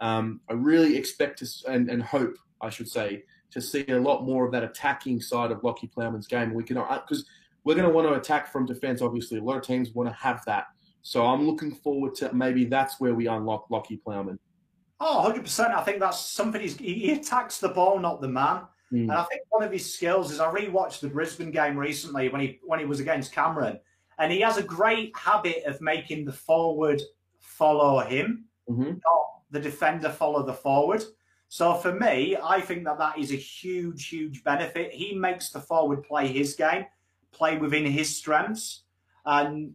[0.00, 4.24] um, I really expect to and, and hope, I should say, to see a lot
[4.24, 6.52] more of that attacking side of Lockie Plowman's game.
[6.52, 7.30] We can because uh,
[7.66, 9.02] we're going to want to attack from defence.
[9.02, 10.66] Obviously, a lot of teams want to have that.
[11.02, 14.38] So I'm looking forward to maybe that's where we unlock Lockie Plowman.
[15.00, 15.74] Oh, 100%.
[15.74, 18.62] I think that's something he's, he attacks the ball, not the man.
[18.92, 19.02] Mm.
[19.02, 22.40] And I think one of his skills is I rewatched the Brisbane game recently when
[22.40, 23.81] he when he was against Cameron,
[24.18, 27.02] and he has a great habit of making the forward
[27.40, 28.85] follow him, mm-hmm.
[28.85, 31.02] not the defender follow the forward.
[31.48, 34.92] So for me, I think that that is a huge, huge benefit.
[34.92, 36.87] He makes the forward play his game,
[37.37, 38.83] play within his strengths,
[39.25, 39.75] and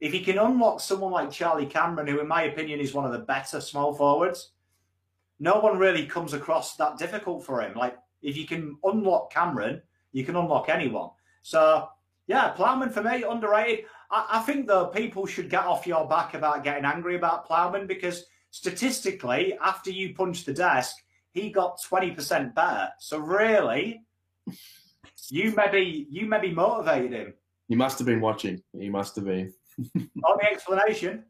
[0.00, 3.12] if he can unlock someone like Charlie Cameron, who in my opinion is one of
[3.12, 4.52] the better small forwards,
[5.38, 7.74] no one really comes across that difficult for him.
[7.74, 9.82] Like if you can unlock Cameron,
[10.12, 11.10] you can unlock anyone.
[11.42, 11.88] So
[12.26, 13.84] yeah, Plowman for me underrated.
[14.10, 17.86] I, I think though people should get off your back about getting angry about Plowman
[17.86, 20.96] because statistically, after you punch the desk,
[21.32, 22.88] he got twenty percent better.
[22.98, 24.02] So really,
[25.28, 27.34] you maybe you maybe motivated him.
[27.68, 28.62] He must have been watching.
[28.78, 29.52] He must have been.
[29.96, 31.24] On the explanation.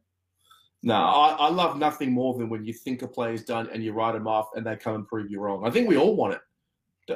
[0.83, 3.93] No, I, I, love nothing more than when you think a player's done and you
[3.93, 5.67] write them off and they come and prove you wrong.
[5.67, 6.41] I think we all want it.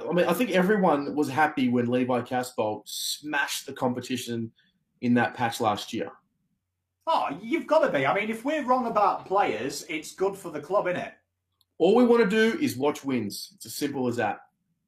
[0.09, 4.51] I mean, I think everyone was happy when Levi Casboult smashed the competition
[5.03, 6.11] in that patch last year.
[7.07, 8.07] Oh, you've got to be.
[8.07, 11.13] I mean, if we're wrong about players, it's good for the club, isn't it?
[11.79, 13.53] All we want to do is watch wins.
[13.57, 14.39] It's as simple as that.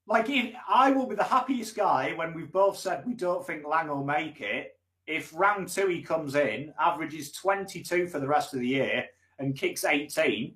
[0.07, 0.29] Like,
[0.69, 4.05] I will be the happiest guy when we've both said we don't think Lang will
[4.05, 8.69] make it, if round two he comes in, averages 22 for the rest of the
[8.69, 9.05] year,
[9.39, 10.55] and kicks 18,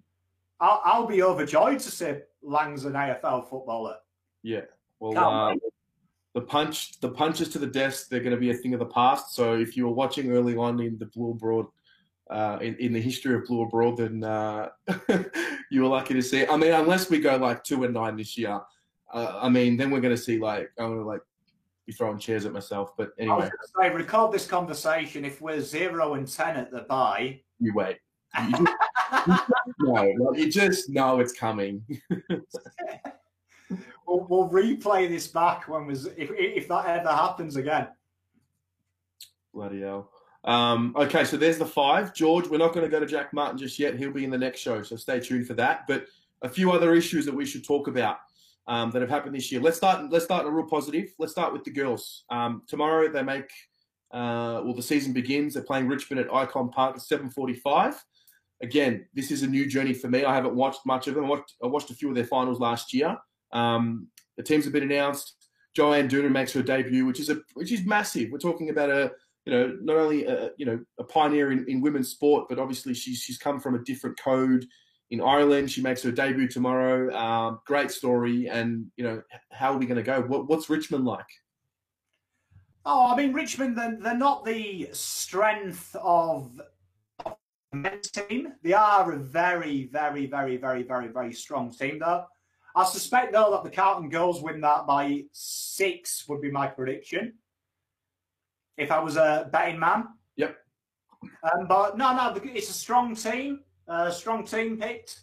[0.61, 3.96] I'll, I'll be overjoyed to see Lang's an AFL footballer.
[4.42, 4.62] Yeah.
[5.00, 5.54] Well, uh,
[6.35, 8.87] the punch, the punches to the desk, they're going to be a thing of the
[8.87, 9.35] past.
[9.35, 11.66] So if you were watching early on in the Blue Broad
[12.30, 14.68] uh, in, in the history of blue abroad than uh,
[15.70, 16.46] you were lucky to see.
[16.46, 18.61] I mean, unless we go like two and nine this year,
[19.16, 21.22] uh, I mean, then we're going to see like I'm going to like
[21.87, 22.94] be throwing chairs at myself.
[22.98, 25.24] But anyway, I was say, record this conversation.
[25.24, 27.96] If we're zero and ten at the bye, you wait.
[28.38, 29.42] You just,
[29.81, 31.83] no, you just know it's coming.
[34.07, 37.88] we'll, we'll, replay this back when was if if that ever happens again.
[39.55, 40.11] Bloody hell.
[40.44, 42.12] Um, okay, so there's the five.
[42.12, 43.96] George, we're not going to go to Jack Martin just yet.
[43.96, 45.87] He'll be in the next show, so stay tuned for that.
[45.88, 46.05] But
[46.42, 48.18] a few other issues that we should talk about
[48.68, 49.61] um, that have happened this year.
[49.61, 50.11] Let's start.
[50.11, 51.12] Let's start a real positive.
[51.18, 52.24] Let's start with the girls.
[52.31, 53.50] Um, tomorrow they make.
[54.12, 55.55] Uh, well, the season begins.
[55.55, 57.96] They're playing Richmond at Ikon Park at 7:45.
[58.62, 60.24] Again, this is a new journey for me.
[60.24, 61.24] I haven't watched much of them.
[61.26, 63.16] I watched, I watched a few of their finals last year.
[63.52, 65.35] Um, the teams have been announced.
[65.74, 68.31] Joanne Doonan makes her debut, which is a which is massive.
[68.31, 69.12] We're talking about a
[69.44, 72.94] you know, not only a, you know a pioneer in, in women's sport, but obviously
[72.94, 74.66] she's she's come from a different code
[75.11, 75.71] in Ireland.
[75.71, 77.14] She makes her debut tomorrow.
[77.16, 80.21] Um, great story, and you know, how are we going to go?
[80.23, 81.27] What, what's Richmond like?
[82.85, 86.61] Oh, I mean, Richmond, they're, they're not the strength of
[87.25, 87.35] the
[87.73, 88.53] men's team.
[88.62, 92.27] They are a very, very, very, very, very, very strong team, though.
[92.77, 97.33] I suspect, though, that the Carlton girls win that by six, would be my prediction
[98.77, 100.09] if I was a betting man.
[100.37, 100.57] Yep.
[101.23, 105.20] Um, but no, no, it's a strong team, a strong team picked.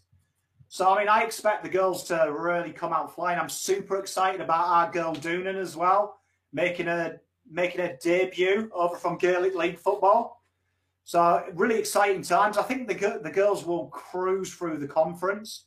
[0.67, 3.39] So I mean, I expect the girls to really come out flying.
[3.39, 6.19] I'm super excited about our girl Doonan as well,
[6.51, 10.41] making a making a debut over from Gaelic League football.
[11.03, 12.57] So really exciting times.
[12.57, 15.65] I think the the girls will cruise through the conference.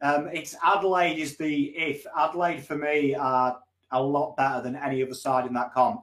[0.00, 3.58] Um, it's Adelaide is the if Adelaide for me are
[3.90, 6.02] a lot better than any other side in that comp.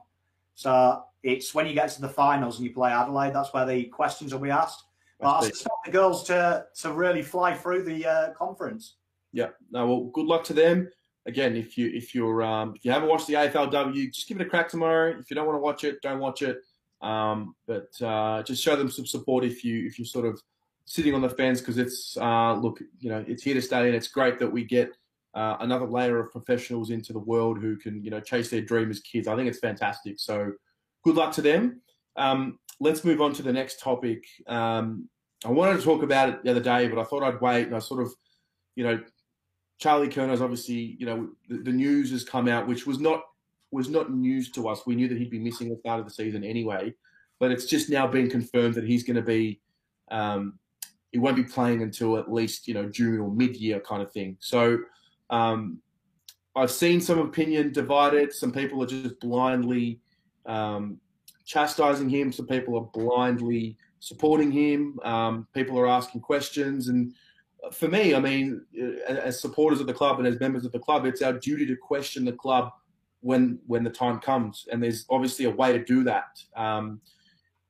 [0.54, 3.84] So it's when you get to the finals and you play Adelaide, that's where the
[3.84, 4.84] questions will be asked.
[5.20, 8.96] But I expect the girls to to really fly through the uh, conference.
[9.32, 9.48] Yeah.
[9.70, 9.86] No.
[9.86, 10.90] Well, good luck to them.
[11.26, 14.46] Again, if you if you're um, if you haven't watched the AFLW, just give it
[14.46, 15.16] a crack tomorrow.
[15.18, 16.58] If you don't want to watch it, don't watch it.
[17.02, 20.40] Um, but uh, just show them some support if you if you're sort of
[20.86, 23.94] sitting on the fence because it's uh, look you know it's here to stay and
[23.94, 24.96] it's great that we get
[25.34, 28.90] uh, another layer of professionals into the world who can you know chase their dream
[28.90, 29.28] as kids.
[29.28, 30.18] I think it's fantastic.
[30.18, 30.52] So
[31.04, 31.82] good luck to them.
[32.16, 34.24] Um, let's move on to the next topic.
[34.46, 35.08] Um,
[35.44, 37.66] I wanted to talk about it the other day, but I thought I'd wait.
[37.66, 38.12] And I sort of,
[38.74, 39.00] you know,
[39.78, 43.22] Charlie Curnow's obviously, you know, the, the, news has come out, which was not
[43.70, 44.86] was not news to us.
[44.86, 46.94] We knew that he'd be missing the start of the season anyway,
[47.38, 49.60] but it's just now been confirmed that he's going to be,
[50.10, 50.58] um,
[51.12, 54.12] he won't be playing until at least you know June or mid year kind of
[54.12, 54.36] thing.
[54.40, 54.78] So.
[55.30, 55.80] Um,
[56.54, 58.32] I've seen some opinion divided.
[58.32, 60.00] Some people are just blindly
[60.46, 60.98] um,
[61.46, 62.32] chastising him.
[62.32, 64.98] Some people are blindly supporting him.
[65.02, 66.88] Um, people are asking questions.
[66.88, 67.14] And
[67.72, 70.78] for me, I mean, uh, as supporters of the club and as members of the
[70.78, 72.70] club, it's our duty to question the club
[73.20, 74.66] when when the time comes.
[74.70, 76.38] And there's obviously a way to do that.
[76.56, 77.00] Um,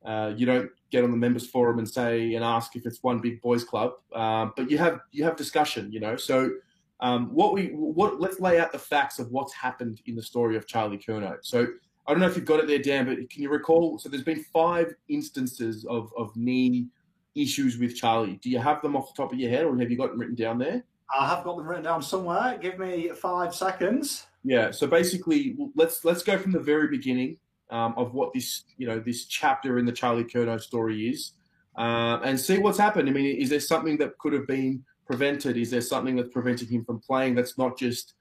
[0.03, 3.19] uh, you don't get on the members forum and say and ask if it's one
[3.19, 5.91] big boys club, uh, but you have you have discussion.
[5.91, 6.51] You know, so.
[6.99, 10.57] Um, what we what let's lay out the facts of what's happened in the story
[10.57, 11.37] of Charlie Curnow.
[11.43, 11.67] So
[12.07, 13.99] I don't know if you've got it there, Dan, but can you recall?
[13.99, 16.87] So there's been five instances of, of knee
[17.35, 18.39] issues with Charlie.
[18.41, 20.19] Do you have them off the top of your head, or have you got them
[20.19, 20.83] written down there?
[21.17, 22.57] I have got them written down somewhere.
[22.61, 24.27] Give me five seconds.
[24.43, 24.71] Yeah.
[24.71, 27.37] So basically, let's let's go from the very beginning
[27.69, 31.33] um, of what this you know this chapter in the Charlie Curnow story is,
[31.77, 33.09] uh, and see what's happened.
[33.09, 35.57] I mean, is there something that could have been prevented?
[35.57, 37.35] Is there something that's preventing him from playing?
[37.35, 38.13] That's not just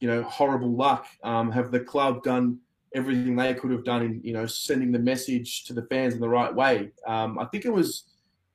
[0.00, 1.06] you know horrible luck.
[1.22, 2.58] Um, have the club done
[2.94, 6.20] everything they could have done in you know sending the message to the fans in
[6.20, 6.90] the right way.
[7.06, 8.04] Um, I think it was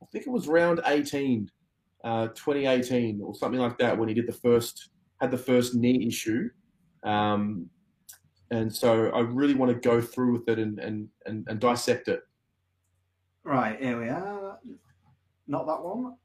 [0.02, 1.50] I think it was round 18,
[2.04, 4.90] uh, 2018 or something like that when he did the first
[5.22, 6.50] had the first knee issue.
[7.04, 7.70] Um,
[8.52, 12.08] and so I really want to go through with it and, and, and, and dissect
[12.08, 12.22] it.
[13.44, 14.60] Right, here we are.
[15.48, 16.16] Not that one.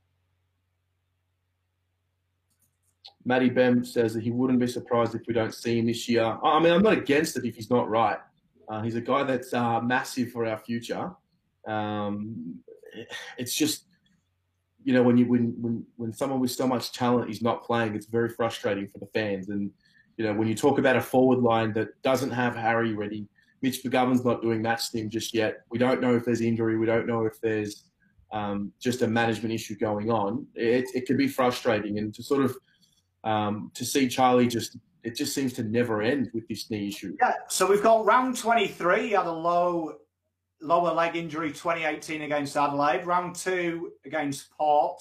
[3.24, 6.24] Matty Bem says that he wouldn't be surprised if we don't see him this year.
[6.42, 8.18] I mean, I'm not against it if he's not right.
[8.68, 11.10] Uh, he's a guy that's uh, massive for our future.
[11.66, 12.56] Um,
[13.36, 13.84] it's just,
[14.84, 17.94] you know, when you when, when when someone with so much talent is not playing,
[17.94, 19.48] it's very frustrating for the fans.
[19.48, 19.70] And
[20.16, 23.28] you know, when you talk about a forward line that doesn't have Harry ready,
[23.62, 25.60] Mitch McGovern's not doing match team just yet.
[25.70, 26.78] We don't know if there's injury.
[26.78, 27.84] We don't know if there's
[28.32, 30.46] um, just a management issue going on.
[30.54, 32.56] It, it can be frustrating, and to sort of
[33.24, 37.16] um, to see Charlie just it just seems to never end with this knee issue.
[37.20, 39.08] Yeah, so we've got round 23.
[39.08, 39.94] He had a low
[40.60, 45.00] lower leg injury 2018 against Adelaide, round two against Port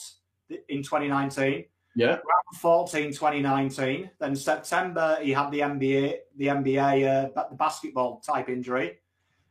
[0.70, 1.66] in 2019.
[1.96, 2.10] Yeah.
[2.10, 4.10] Round 14 2019.
[4.20, 9.00] Then September he had the NBA the NBA uh, the basketball type injury.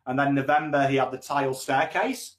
[0.07, 2.37] And then November he had the tile staircase.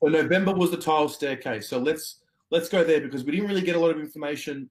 [0.00, 1.68] So November was the tile staircase.
[1.68, 4.68] So let's let's go there because we didn't really get a lot of information.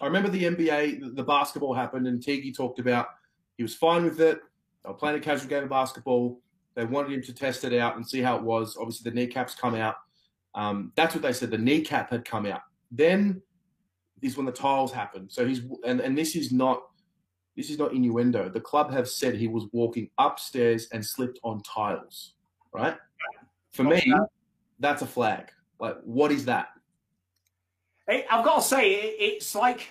[0.00, 3.08] I remember the NBA, the, basketball happened, and Tiggy talked about
[3.56, 4.40] he was fine with it.
[4.84, 6.40] They were playing a casual game of basketball.
[6.74, 8.76] They wanted him to test it out and see how it was.
[8.78, 9.96] Obviously, the kneecaps come out.
[10.54, 11.50] Um, that's what they said.
[11.50, 12.60] The kneecap had come out.
[12.92, 13.42] Then
[14.22, 15.30] is when the tiles happened.
[15.30, 16.82] So he's and, and this is not
[17.56, 18.48] this is not innuendo.
[18.48, 22.34] The club have said he was walking upstairs and slipped on tiles.
[22.72, 22.96] Right?
[23.72, 24.12] For me,
[24.78, 25.50] that's a flag.
[25.80, 26.68] Like, what is that?
[28.08, 29.86] I've got to say, it's like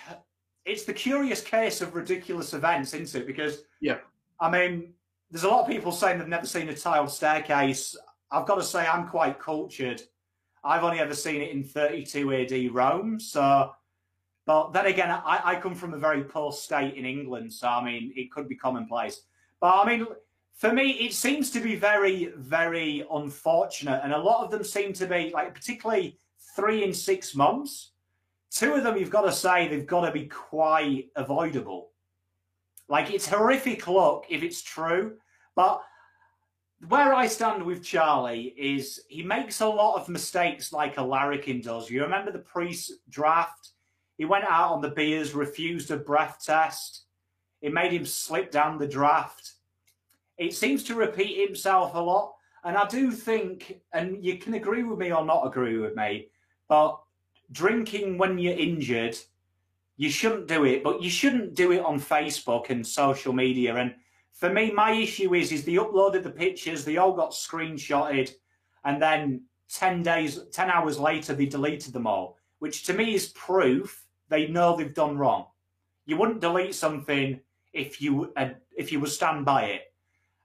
[0.65, 3.27] it's the curious case of ridiculous events, isn't it?
[3.27, 3.99] Because yeah,
[4.39, 4.93] I mean,
[5.31, 7.95] there's a lot of people saying they've never seen a tiled staircase.
[8.31, 10.01] I've got to say, I'm quite cultured.
[10.63, 13.19] I've only ever seen it in 32 AD Rome.
[13.19, 13.71] So,
[14.45, 17.53] but then again, I, I come from a very poor state in England.
[17.53, 19.21] So, I mean, it could be commonplace.
[19.61, 20.07] But I mean,
[20.55, 24.01] for me, it seems to be very, very unfortunate.
[24.03, 26.19] And a lot of them seem to be like, particularly
[26.55, 27.91] three in six months.
[28.57, 31.91] Two of them, you've got to say, they've got to be quite avoidable.
[32.89, 35.17] Like, it's horrific luck if it's true.
[35.55, 35.83] But
[36.87, 41.61] where I stand with Charlie is he makes a lot of mistakes like a larrikin
[41.61, 41.87] does.
[41.87, 43.73] You remember the pre-draft?
[44.17, 47.03] He went out on the beers, refused a breath test.
[47.61, 49.51] It made him slip down the draft.
[50.39, 52.33] It seems to repeat himself a lot.
[52.63, 56.29] And I do think, and you can agree with me or not agree with me,
[56.67, 56.99] but
[57.51, 59.17] drinking when you're injured,
[59.95, 63.75] you shouldn't do it, but you shouldn't do it on Facebook and social media.
[63.75, 63.95] And
[64.33, 68.31] for me, my issue is is they uploaded the pictures, they all got screenshotted,
[68.85, 73.29] and then 10 days, 10 hours later, they deleted them all, which to me is
[73.29, 75.45] proof they know they've done wrong.
[76.05, 77.39] You wouldn't delete something
[77.73, 79.81] if you uh, if you would stand by it.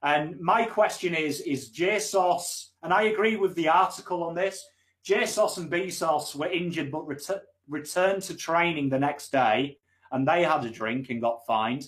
[0.03, 4.66] And my question is, is JSOS, and I agree with the article on this,
[5.07, 9.78] JSOS and BSOS were injured but ret- returned to training the next day
[10.11, 11.84] and they had a drink and got fined.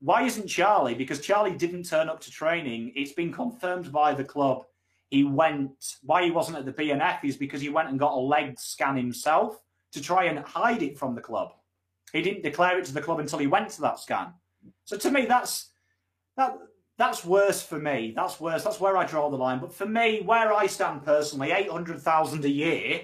[0.00, 0.94] Why isn't Charlie?
[0.94, 2.92] Because Charlie didn't turn up to training.
[2.96, 4.64] It's been confirmed by the club.
[5.10, 8.18] He went, why he wasn't at the BNF is because he went and got a
[8.18, 9.60] leg scan himself
[9.92, 11.52] to try and hide it from the club.
[12.12, 14.32] He didn't declare it to the club until he went to that scan.
[14.84, 15.70] So to me, that's
[16.36, 16.56] that
[16.98, 18.12] that's worse for me.
[18.14, 18.64] That's worse.
[18.64, 19.58] That's where I draw the line.
[19.58, 23.02] But for me, where I stand personally, eight hundred thousand a year,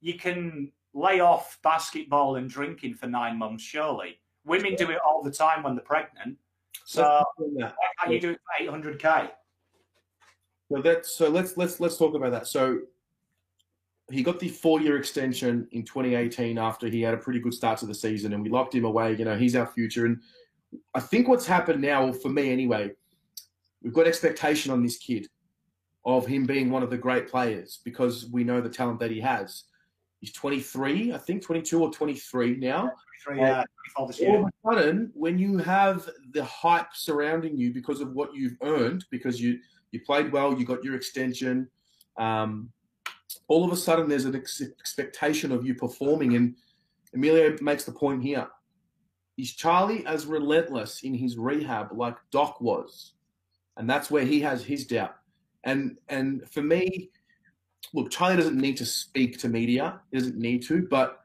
[0.00, 3.64] you can lay off basketball and drinking for nine months.
[3.64, 6.36] Surely, women do it all the time when they're pregnant.
[6.84, 9.30] So why can't you do it for eight hundred k?
[10.70, 12.46] So that so let's let's let's talk about that.
[12.46, 12.80] So
[14.10, 17.78] he got the four year extension in 2018 after he had a pretty good start
[17.80, 19.14] to the season, and we locked him away.
[19.16, 20.20] You know, he's our future, and
[20.94, 22.92] I think what's happened now, for me anyway,
[23.86, 25.28] we've got expectation on this kid
[26.04, 29.20] of him being one of the great players because we know the talent that he
[29.20, 29.62] has.
[30.18, 32.90] He's 23, I think 22 or 23 now.
[33.24, 33.62] 23, yeah,
[33.94, 38.56] all of a sudden, when you have the hype surrounding you because of what you've
[38.62, 39.60] earned, because you
[39.92, 41.68] you played well, you got your extension,
[42.18, 42.68] um,
[43.46, 46.34] all of a sudden there's an ex- expectation of you performing.
[46.34, 46.56] And
[47.14, 48.48] Emilio makes the point here.
[49.38, 53.12] Is Charlie as relentless in his rehab like Doc was?
[53.76, 55.16] And that's where he has his doubt.
[55.64, 57.10] And and for me,
[57.92, 60.86] look, Charlie doesn't need to speak to media; he doesn't need to.
[60.88, 61.20] But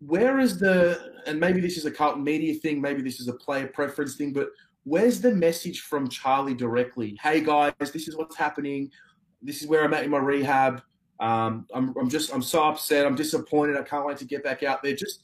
[0.00, 1.12] where is the?
[1.26, 4.32] And maybe this is a Carlton media thing, maybe this is a player preference thing,
[4.32, 4.48] but
[4.84, 7.16] where's the message from Charlie directly?
[7.22, 8.90] Hey guys, this is what's happening.
[9.42, 10.82] This is where I'm at in my rehab.
[11.20, 13.06] Um, I'm, I'm just I'm so upset.
[13.06, 13.76] I'm disappointed.
[13.76, 14.94] I can't wait to get back out there.
[14.94, 15.22] Just,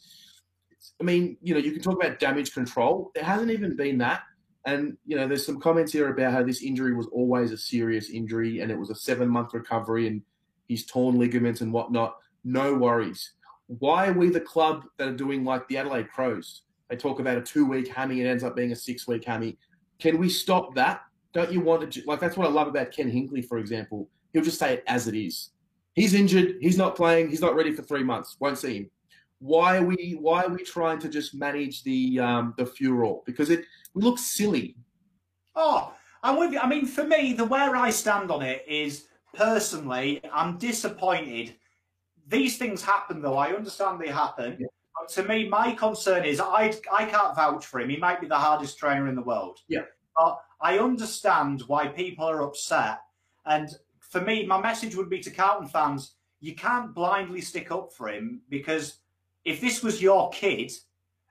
[1.01, 3.11] I mean, you know, you can talk about damage control.
[3.15, 4.23] There hasn't even been that.
[4.69, 8.11] And you know, there's some comments here about how this injury was always a serious
[8.11, 10.21] injury, and it was a seven-month recovery, and
[10.67, 12.19] he's torn ligaments and whatnot.
[12.45, 13.33] No worries.
[13.69, 16.65] Why are we the club that are doing like the Adelaide Crows?
[16.91, 19.57] They talk about a two-week hammy, it ends up being a six-week hammy.
[19.99, 21.01] Can we stop that?
[21.33, 22.21] Don't you want to like?
[22.21, 24.07] That's what I love about Ken Hinkley, for example.
[24.35, 25.51] He'll just say it as it is.
[25.95, 26.57] He's injured.
[26.61, 27.31] He's not playing.
[27.31, 28.37] He's not ready for three months.
[28.39, 28.91] Won't see him
[29.41, 33.17] why are we why are we trying to just manage the um, the furor?
[33.25, 33.65] Because it
[33.95, 34.77] looks silly.
[35.55, 36.59] Oh, I'm with you.
[36.59, 41.55] I mean, for me, the where I stand on it is personally, I'm disappointed.
[42.27, 43.37] These things happen, though.
[43.37, 44.57] I understand they happen.
[44.59, 44.67] Yeah.
[45.01, 47.91] But to me, my concern is I I can't vouch for him.
[47.91, 49.59] He might be the hardest trainer in the world.
[49.69, 49.83] Yeah.
[50.17, 52.99] But I understand why people are upset.
[53.47, 53.69] And
[54.01, 58.09] for me, my message would be to Carlton fans you can't blindly stick up for
[58.09, 58.99] him because
[59.49, 60.71] if this was your kid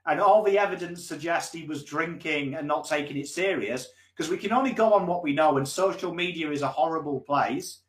[0.07, 4.37] and all the evidence suggests he was drinking and not taking it serious, because we
[4.37, 7.81] can only go on what we know, and social media is a horrible place,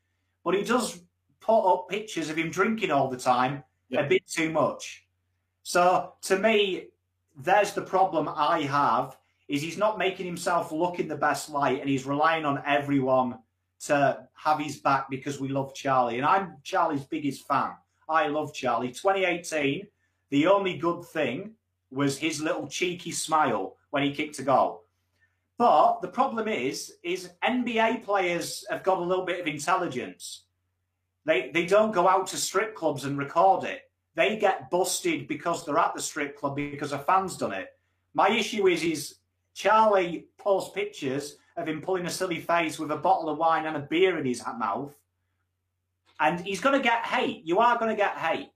[0.45, 1.01] but he does
[1.41, 4.01] put up pictures of him drinking all the time yeah.
[4.01, 5.07] a bit too much.
[5.63, 6.89] So to me,
[7.37, 9.17] there's the problem I have
[9.49, 13.39] is he's not making himself look in the best light and he's relying on everyone
[13.87, 16.19] to have his back because we love Charlie.
[16.19, 17.71] And I'm Charlie's biggest fan.
[18.09, 18.89] I love Charlie.
[18.89, 19.87] 2018,
[20.31, 21.53] the only good thing
[21.91, 24.85] was his little cheeky smile when he kicked a goal.
[25.57, 30.45] But the problem is, is NBA players have got a little bit of intelligence.
[31.25, 33.83] They they don't go out to strip clubs and record it.
[34.15, 37.69] They get busted because they're at the strip club because a fan's done it.
[38.15, 39.15] My issue is, is
[39.55, 43.77] Charlie posts pictures of him pulling a silly face with a bottle of wine and
[43.77, 44.95] a beer in his mouth.
[46.21, 47.45] And he's going to get hate.
[47.45, 48.51] You are going to get hate.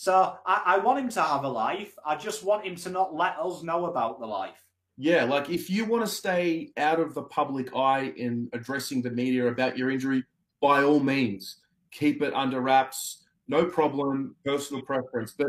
[0.00, 1.92] So I, I, want him to have a life.
[2.06, 4.56] I just want him to not let us know about the life.
[4.96, 9.10] Yeah, like if you want to stay out of the public eye in addressing the
[9.10, 10.24] media about your injury,
[10.62, 11.58] by all means,
[11.90, 13.26] keep it under wraps.
[13.46, 15.34] No problem, personal preference.
[15.36, 15.48] But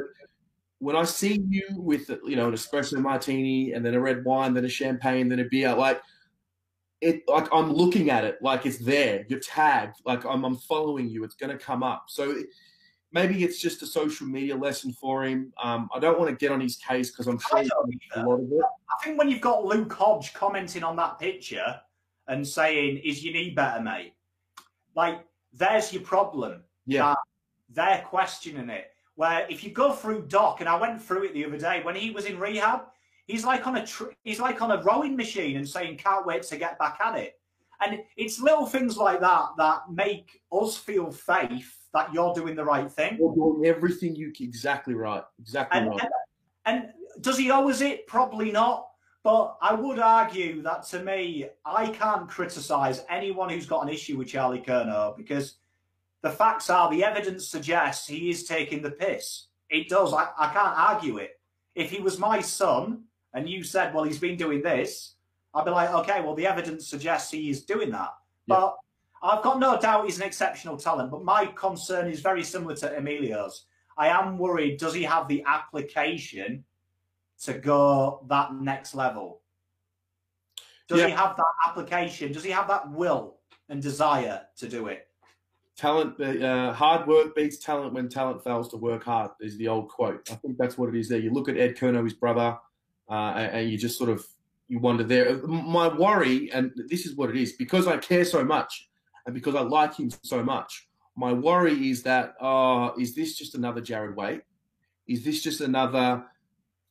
[0.80, 4.54] when I see you with you know an espresso martini and then a red wine,
[4.54, 6.02] then a champagne, then a beer, like
[7.00, 9.26] it, like I'm looking at it like it's there.
[9.30, 10.02] You're tagged.
[10.06, 11.24] Like I'm, I'm following you.
[11.24, 12.08] It's going to come up.
[12.10, 12.36] So
[13.12, 15.54] maybe it's just a social media lesson for him.
[15.62, 18.52] Um, I don't want to get on his case because I'm sure a lot of
[18.52, 18.62] it.
[18.62, 21.80] I think when you've got Luke Hodge commenting on that picture
[22.28, 24.14] and saying, "Is your knee better, mate?"
[24.96, 26.64] Like, there's your problem.
[26.86, 27.16] Yeah,
[27.70, 28.92] they're questioning it.
[29.16, 31.96] Where if you go through Doc, and I went through it the other day when
[31.96, 32.86] he was in rehab,
[33.28, 36.44] he's like on a tr- he's like on a rowing machine and saying can't wait
[36.44, 37.40] to get back at it.
[37.82, 42.64] And it's little things like that that make us feel faith that you're doing the
[42.64, 43.18] right thing.
[43.20, 46.02] You're doing everything you exactly right, exactly and, right.
[46.66, 46.90] And, and
[47.22, 48.08] does he always it?
[48.08, 48.88] Probably not.
[49.24, 54.18] But I would argue that to me, I can't criticise anyone who's got an issue
[54.18, 55.58] with Charlie Curnow because
[56.24, 59.48] the facts are the evidence suggests he is taking the piss.
[59.70, 60.14] It does.
[60.14, 61.40] I, I can't argue it.
[61.76, 65.16] If he was my son and you said, well, he's been doing this,
[65.54, 68.10] I'd be like, okay, well, the evidence suggests he is doing that.
[68.48, 68.56] Yeah.
[68.56, 68.78] But
[69.22, 71.12] I've got no doubt he's an exceptional talent.
[71.12, 73.66] But my concern is very similar to Emilio's.
[73.98, 76.64] I am worried, does he have the application
[77.44, 79.42] to go that next level?
[80.88, 81.08] Does yeah.
[81.08, 82.32] he have that application?
[82.32, 83.38] Does he have that will
[83.70, 85.08] and desire to do it?
[85.82, 89.90] talent, uh, hard work beats talent when talent fails to work hard is the old
[89.90, 90.30] quote.
[90.32, 91.20] I think that's what it is there.
[91.20, 92.58] You look at Ed Curnow, his brother,
[93.10, 94.26] uh, and, you just sort of
[94.68, 95.38] you wonder there.
[95.48, 98.90] My worry, and this is what it is, because I care so much
[99.26, 100.88] and because I like him so much.
[101.16, 104.42] My worry is that uh, is this just another Jarrad Waite?
[105.08, 106.24] Is this just another?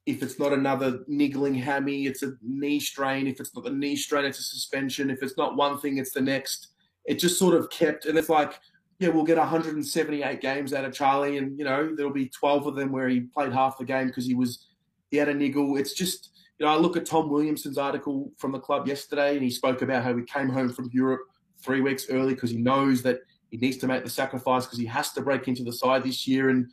[0.07, 3.26] If it's not another niggling hammy, it's a knee strain.
[3.26, 5.11] If it's not the knee strain, it's a suspension.
[5.11, 6.68] If it's not one thing, it's the next.
[7.07, 8.59] It just sort of kept, and it's like
[9.01, 12.76] yeah, we'll get 178 games out of Charlie, and you know there'll be 12 of
[12.76, 14.66] them where he played half the game because he was
[15.11, 15.78] he had a niggle.
[15.78, 19.43] It's just you know I look at Tom Williamson's article from the club yesterday, and
[19.43, 21.22] he spoke about how he came home from Europe
[21.63, 24.87] three weeks early because he knows that he needs to make the sacrifice because he
[24.87, 26.51] has to break into the side this year.
[26.51, 26.71] And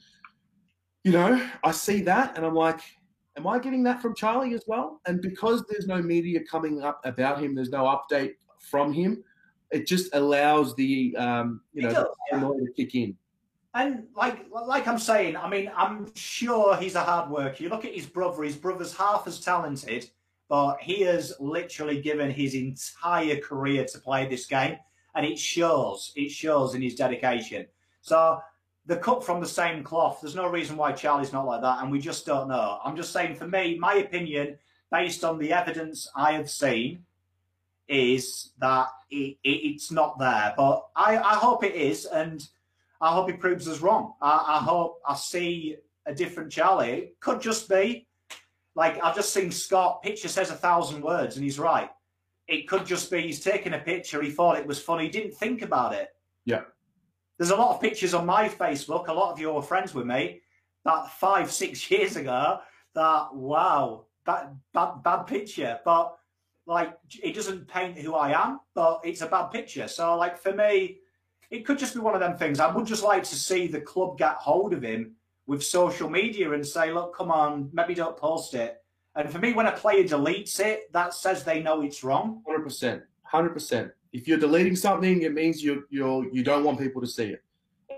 [1.04, 2.80] you know I see that, and I'm like,
[3.38, 5.02] am I getting that from Charlie as well?
[5.06, 9.24] And because there's no media coming up about him, there's no update from him
[9.72, 12.40] it just allows the um, you know does, the yeah.
[12.40, 13.18] to kick in.
[13.74, 17.64] And like like I'm saying, I mean, I'm sure he's a hard worker.
[17.64, 20.10] You look at his brother; his brother's half as talented,
[20.50, 24.78] but he has literally given his entire career to play this game,
[25.16, 26.14] and it shows.
[26.16, 27.66] It shows in his dedication.
[28.02, 28.40] So
[28.86, 30.20] the cut from the same cloth.
[30.22, 32.80] There's no reason why Charlie's not like that, and we just don't know.
[32.84, 34.58] I'm just saying, for me, my opinion,
[34.92, 37.04] based on the evidence I have seen,
[37.90, 40.54] is that it, it, it's not there.
[40.56, 42.48] But I, I hope it is, and
[43.02, 44.14] I hope he proves us wrong.
[44.22, 45.76] I, I hope I see
[46.06, 46.92] a different Charlie.
[46.92, 48.07] It could just be
[48.78, 50.04] like I've just seen Scott.
[50.04, 51.90] Picture says a thousand words, and he's right.
[52.48, 54.22] It could just be he's taken a picture.
[54.22, 55.06] He thought it was funny.
[55.06, 56.10] He didn't think about it.
[56.46, 56.62] Yeah.
[57.38, 59.08] There's a lot of pictures on my Facebook.
[59.08, 60.42] A lot of you are friends with me.
[60.86, 62.60] That five, six years ago.
[62.94, 65.80] That wow, bad, bad, bad picture.
[65.84, 66.16] But
[66.68, 69.88] like it doesn't paint who I am, but it's a bad picture.
[69.88, 71.00] So like for me,
[71.50, 72.60] it could just be one of them things.
[72.60, 75.16] I would just like to see the club get hold of him
[75.48, 78.84] with social media and say, look, come on, maybe don't post it.
[79.16, 82.44] And for me, when a player deletes it, that says they know it's wrong.
[82.48, 83.02] 100%.
[83.24, 83.92] hundred percent.
[84.14, 87.44] If you're deleting something, it means you you're, you don't want people to see it.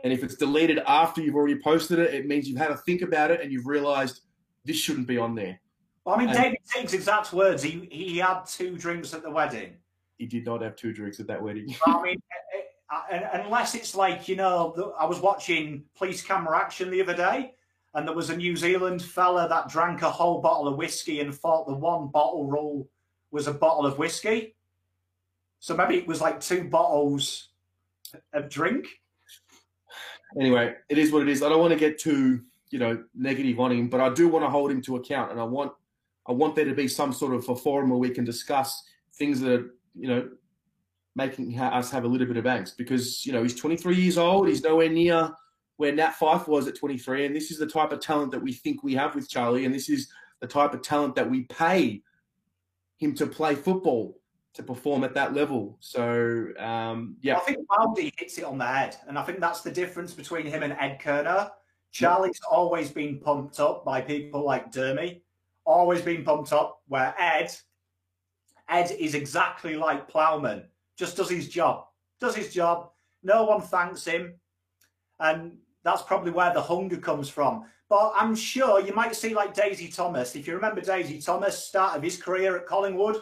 [0.04, 3.02] And if it's deleted after you've already posted it, it means you've had to think
[3.02, 4.22] about it and you've realised
[4.64, 5.60] this shouldn't be on there.
[6.06, 7.62] Well, I mean, and David Teague's exact words.
[7.62, 9.74] He he had two drinks at the wedding.
[10.18, 11.76] He did not have two drinks at that wedding.
[11.86, 12.22] I mean,
[13.12, 17.54] eh, unless it's like you know, I was watching police camera action the other day,
[17.94, 21.34] and there was a New Zealand fella that drank a whole bottle of whiskey and
[21.34, 22.90] thought the one bottle rule
[23.32, 24.56] was a bottle of whiskey.
[25.60, 27.50] So maybe it was like two bottles
[28.34, 28.88] of drink.
[30.40, 31.42] Anyway, it is what it is.
[31.42, 34.46] I don't want to get too, you know, negative on him, but I do want
[34.46, 35.72] to hold him to account, and I want,
[36.28, 38.84] I want there to be some sort of a forum where we can discuss
[39.16, 40.30] things that are, you know,
[41.20, 44.48] making us have a little bit of angst because you know he's 23 years old.
[44.48, 45.30] He's nowhere near
[45.78, 48.52] where Nat Fyfe was at 23, and this is the type of talent that we
[48.52, 50.10] think we have with Charlie, and this is
[50.42, 52.02] the type of talent that we pay
[52.98, 54.20] him to play football
[54.54, 55.78] to perform at that level.
[55.80, 59.62] So um, yeah, I think Baldy hits it on the head, and I think that's
[59.62, 61.52] the difference between him and Ed Curnow.
[61.92, 62.58] Charlie's yeah.
[62.58, 65.22] always been pumped up by people like Dermy,
[65.66, 66.82] always been pumped up.
[66.88, 67.54] Where Ed,
[68.68, 70.64] Ed is exactly like Plowman,
[71.00, 71.86] just does his job,
[72.20, 72.90] does his job.
[73.24, 74.36] No one thanks him,
[75.20, 77.66] and that's probably where the hunger comes from.
[77.90, 80.36] But I'm sure you might see like Daisy Thomas.
[80.36, 83.22] If you remember Daisy Thomas, start of his career at Collingwood,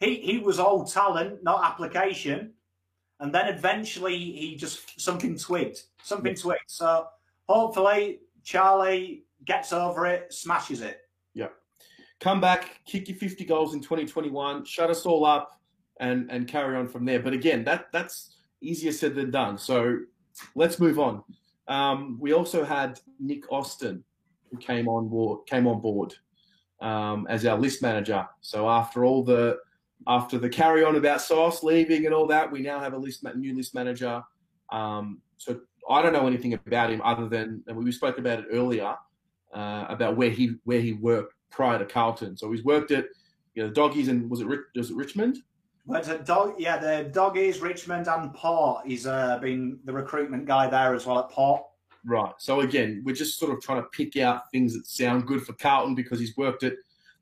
[0.00, 2.52] he he was all talent, not application,
[3.20, 6.60] and then eventually he just something twigged, something twigged.
[6.66, 7.06] So
[7.48, 11.00] hopefully Charlie gets over it, smashes it.
[11.32, 11.48] Yeah,
[12.20, 15.58] come back, kick your 50 goals in 2021, shut us all up,
[16.04, 17.20] and and carry on from there.
[17.20, 19.58] But again, that that's easier said than done.
[19.58, 19.98] So
[20.54, 21.22] let's move on.
[21.68, 24.04] Um, we also had Nick Austin,
[24.50, 26.14] who came on board, came on board
[26.80, 28.26] um, as our list manager.
[28.40, 29.58] So after all the
[30.06, 33.24] after the carry on about Sauce leaving and all that, we now have a list
[33.36, 34.22] new list manager.
[34.70, 38.46] Um, so I don't know anything about him other than, and we spoke about it
[38.50, 38.94] earlier
[39.54, 42.36] uh, about where he where he worked prior to Carlton.
[42.36, 43.06] So he's worked at
[43.54, 45.38] you know the doggies and was it was it Richmond?
[45.86, 48.86] But dog, yeah, the doggies, Richmond, and Port.
[48.86, 51.62] He's uh, been the recruitment guy there as well at Port.
[52.06, 52.32] Right.
[52.38, 55.52] So again, we're just sort of trying to pick out things that sound good for
[55.54, 56.74] Carlton because he's worked at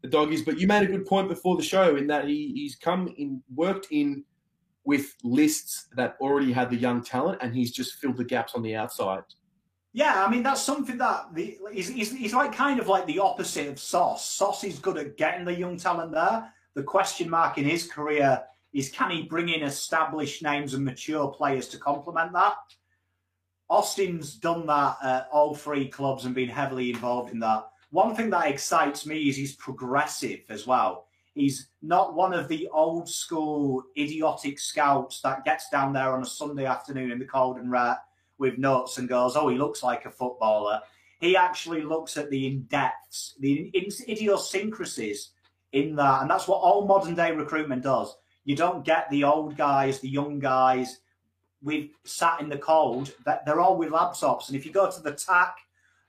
[0.03, 0.43] the doggies.
[0.43, 3.43] But you made a good point before the show in that he, he's come in,
[3.55, 4.25] worked in
[4.85, 8.63] with lists that already had the young talent, and he's just filled the gaps on
[8.63, 9.23] the outside.
[9.93, 13.19] Yeah, I mean that's something that the, he's, he's, he's like kind of like the
[13.19, 14.27] opposite of Sauce.
[14.27, 16.53] Sauce is good at getting the young talent there.
[16.75, 18.43] The question mark in his career
[18.73, 22.57] is can he bring in established names and mature players to complement that?
[23.68, 27.64] Austin's done that at all three clubs and been heavily involved in that.
[27.91, 31.07] One thing that excites me is he's progressive as well.
[31.35, 36.27] He's not one of the old school idiotic scouts that gets down there on a
[36.27, 37.99] Sunday afternoon in the cold and wet
[38.39, 40.81] with notes and goes, "Oh, he looks like a footballer."
[41.20, 45.31] He actually looks at the in depths, the idiosyncrasies
[45.73, 48.16] in that, and that's what all modern day recruitment does.
[48.45, 51.01] You don't get the old guys, the young guys.
[51.62, 53.14] We've sat in the cold.
[53.25, 55.57] That they're all with laptops, and if you go to the TAC,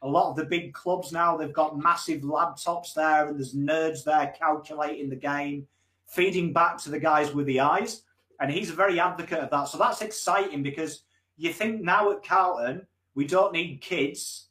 [0.01, 4.03] a lot of the big clubs now they've got massive laptops there, and there's nerds
[4.03, 5.67] there calculating the game,
[6.07, 8.03] feeding back to the guys with the eyes.
[8.39, 9.65] And he's a very advocate of that.
[9.69, 11.03] So that's exciting because
[11.37, 12.85] you think now at Carlton
[13.15, 14.47] we don't need kids.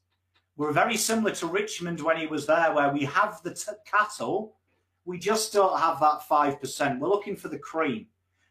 [0.56, 4.54] We're very similar to Richmond when he was there, where we have the t- cattle
[5.04, 6.98] we just don't have that 5%.
[6.98, 8.06] We're looking for the cream.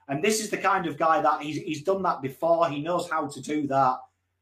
[0.08, 2.70] And this is the kind of guy that he's, he's done that before.
[2.70, 3.98] He knows how to do that.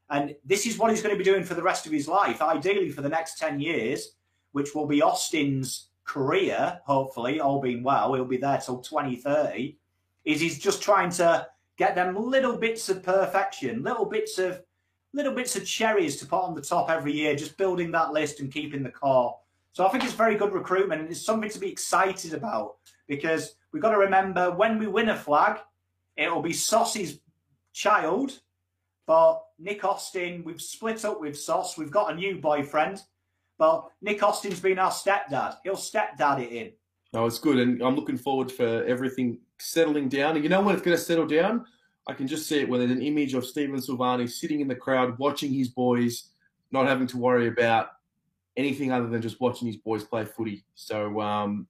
[0.10, 2.41] And this is what he's going to be doing for the rest of his life,
[2.41, 4.16] ideally for the next 10 years,
[4.53, 8.16] which will be Austin's career, hopefully, all being well.
[8.16, 9.78] He'll be there till 2030.
[10.26, 11.47] Is he's just trying to
[11.78, 14.62] get them little bits of perfection, little bits of
[15.14, 18.39] little bits of cherries to put on the top every year, just building that list
[18.39, 19.38] and keeping the core.
[19.72, 23.55] So I think it's very good recruitment and it's something to be excited about because
[23.72, 25.59] we've got to remember when we win a flag,
[26.17, 27.20] it'll be Sauce's
[27.74, 28.39] child.
[29.05, 31.78] But Nick Austin, we've split up with Sauce.
[31.78, 33.01] We've got a new boyfriend.
[33.57, 35.57] But Nick Austin's been our stepdad.
[35.63, 36.72] He'll stepdad it in.
[37.13, 37.57] Oh, it's good.
[37.57, 40.36] And I'm looking forward for everything settling down.
[40.36, 41.65] And you know when it's going to settle down?
[42.07, 44.76] I can just see it when there's an image of Stephen Silvagni sitting in the
[44.76, 46.30] crowd watching his boys,
[46.72, 47.89] not having to worry about
[48.60, 50.66] anything other than just watching these boys play footy.
[50.76, 51.66] So um,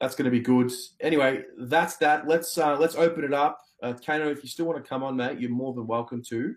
[0.00, 0.72] that's going to be good.
[1.00, 2.26] Anyway, that's that.
[2.26, 3.60] Let's uh, let's open it up.
[3.82, 6.54] Uh, Kano, if you still want to come on, mate, you're more than welcome to.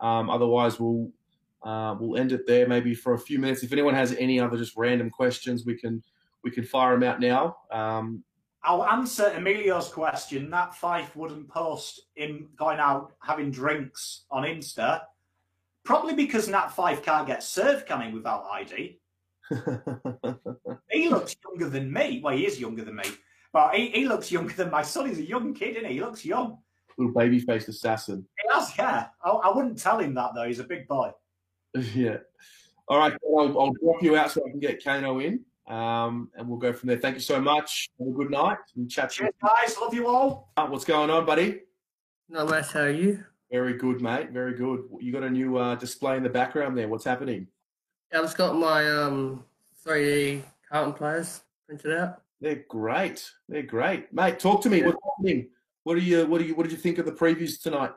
[0.00, 1.10] Um, otherwise, we'll
[1.62, 3.62] uh, we'll end it there, maybe for a few minutes.
[3.62, 6.02] If anyone has any other just random questions, we can
[6.42, 7.56] we can fire them out now.
[7.70, 8.24] Um,
[8.64, 10.50] I'll answer Emilio's question.
[10.50, 15.02] Nat Fyfe wouldn't post him going out having drinks on Insta.
[15.84, 19.00] Probably because Nat Fyfe can't get served, he, without ID?
[20.90, 22.20] he looks younger than me.
[22.22, 23.04] Well, he is younger than me.
[23.52, 25.08] But he, he looks younger than my son.
[25.08, 25.94] He's a young kid, isn't he?
[25.94, 26.58] He looks young.
[26.96, 28.26] Little baby faced assassin.
[28.40, 29.06] He has, yeah.
[29.24, 30.46] I, I wouldn't tell him that, though.
[30.46, 31.10] He's a big boy.
[31.94, 32.18] yeah.
[32.88, 33.14] All right.
[33.24, 35.44] I'll, I'll drop you out so I can get Kano in.
[35.66, 36.98] Um, and we'll go from there.
[36.98, 37.88] Thank you so much.
[37.98, 38.58] Have a good night.
[38.76, 39.76] And chat Cheers, guys.
[39.80, 40.52] Love you all.
[40.56, 41.60] What's going on, buddy?
[42.28, 42.72] No less.
[42.72, 43.24] How are you?
[43.50, 44.30] Very good, mate.
[44.30, 44.84] Very good.
[45.00, 46.88] You got a new uh, display in the background there.
[46.88, 47.48] What's happening?
[48.12, 49.44] Yeah, I've just got my um,
[49.86, 52.22] 3D Carlton players printed out.
[52.40, 53.30] They're great.
[53.48, 54.38] They're great, mate.
[54.38, 54.80] Talk to me.
[54.80, 54.86] Yeah.
[54.86, 55.48] What's happening?
[55.84, 56.26] What do you?
[56.26, 56.54] What do you?
[56.54, 57.92] What did you think of the previews tonight?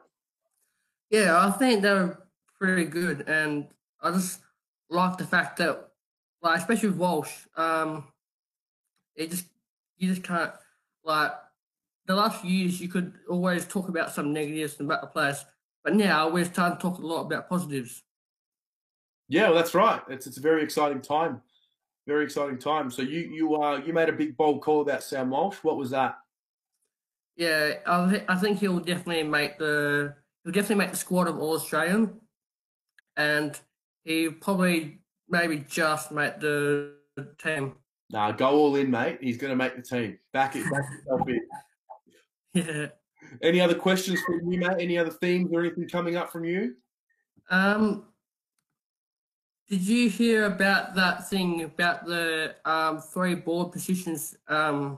[1.09, 2.25] Yeah, I think they were
[2.57, 3.67] pretty good, and
[4.01, 4.39] I just
[4.89, 5.89] like the fact that,
[6.41, 8.05] like, especially with Walsh, um,
[9.15, 9.45] it just
[9.97, 10.51] you just can't
[11.03, 11.31] like
[12.05, 15.43] the last few years you could always talk about some negatives about the players,
[15.83, 18.03] but now we're starting to talk a lot about positives.
[19.27, 20.01] Yeah, well, that's right.
[20.09, 21.41] It's it's a very exciting time,
[22.07, 22.91] very exciting time.
[22.91, 25.57] So you you uh you made a big bold call about Sam Walsh.
[25.63, 26.17] What was that?
[27.35, 31.37] Yeah, I, th- I think he'll definitely make the he'll definitely make the squad of
[31.39, 32.21] All Australian,
[33.17, 33.59] and
[34.03, 36.93] he probably maybe just make the
[37.37, 37.75] team.
[38.11, 39.17] Nah, go all in, mate.
[39.19, 40.19] He's going to make the team.
[40.31, 41.39] Back it, back yourself in.
[42.53, 42.87] Yeah.
[43.41, 44.77] Any other questions from you, mate?
[44.79, 46.75] Any other themes or anything coming up from you?
[47.49, 48.05] Um,
[49.69, 54.97] did you hear about that thing about the um, three board positions um,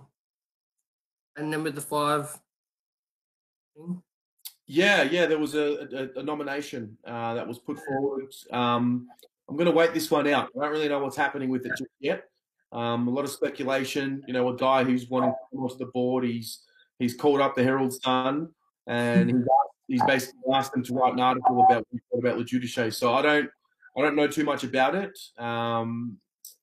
[1.35, 2.39] and then with the five
[3.75, 4.01] thing?
[4.65, 8.33] Yeah, yeah, there was a, a, a nomination uh, that was put forward.
[8.51, 9.07] Um,
[9.47, 10.49] I'm going to wait this one out.
[10.57, 12.25] I don't really know what's happening with it just yet.
[12.73, 14.21] Um, a lot of speculation.
[14.27, 16.25] You know, a guy who's wanting to come onto the board.
[16.25, 16.63] He's
[16.99, 18.49] he's called up the Herald Sun
[18.87, 19.45] and he's,
[19.87, 21.85] he's basically asked them to write an article about
[22.17, 23.49] about Le So I don't
[23.97, 25.17] I don't know too much about it.
[25.37, 26.17] Um,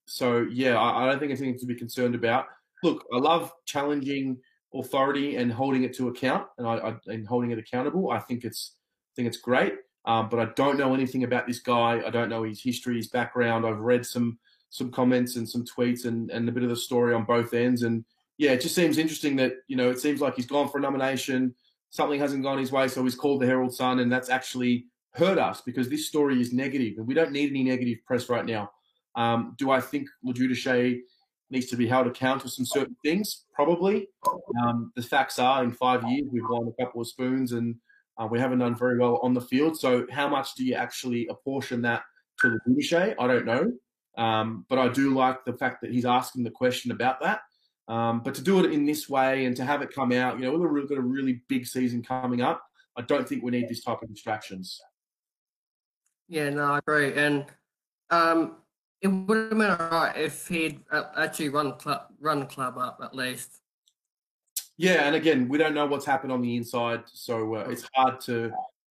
[0.07, 2.47] so yeah, I, I, don't think it's anything to be concerned about.
[2.83, 4.37] Look, I love challenging
[4.75, 8.11] authority and holding it to account, and I, I and holding it accountable.
[8.11, 8.77] I think it's
[9.13, 9.75] I think it's great.
[10.07, 12.03] Um, but I don't know anything about this guy.
[12.07, 13.65] I don't know his history, his background.
[13.67, 14.39] I've read some
[14.75, 17.85] some comments and some tweets and, and a bit of the story on both ends.
[17.85, 18.05] And
[18.39, 20.81] yeah, it just seems interesting that, you know, it seems like he's gone for a
[20.81, 21.55] nomination.
[21.91, 22.89] Something hasn't gone his way.
[22.89, 24.01] So he's called the Herald Sun.
[24.01, 27.65] And that's actually hurt us because this story is negative and we don't need any
[27.65, 28.71] negative press right now.
[29.17, 30.35] Um, do I think Le
[31.51, 33.45] needs to be held accountable for some certain things?
[33.53, 34.09] Probably.
[34.61, 37.77] Um, the facts are in five years, we've won a couple of spoons and
[38.19, 39.79] uh, we haven't done very well on the field.
[39.79, 42.03] So how much do you actually apportion that
[42.41, 43.73] to Le I don't know.
[44.17, 47.41] Um, but I do like the fact that he's asking the question about that.
[47.87, 50.45] Um, but to do it in this way and to have it come out, you
[50.45, 52.63] know, we've got a really big season coming up.
[52.97, 54.81] I don't think we need this type of distractions.
[56.35, 57.15] Yeah, no, I agree.
[57.15, 57.45] And
[58.11, 58.57] um,
[59.01, 62.99] it would have been all right if he'd actually run club, run the club up
[63.05, 63.61] at least.
[64.77, 68.21] Yeah, and again, we don't know what's happened on the inside, so uh, it's hard
[68.23, 68.51] to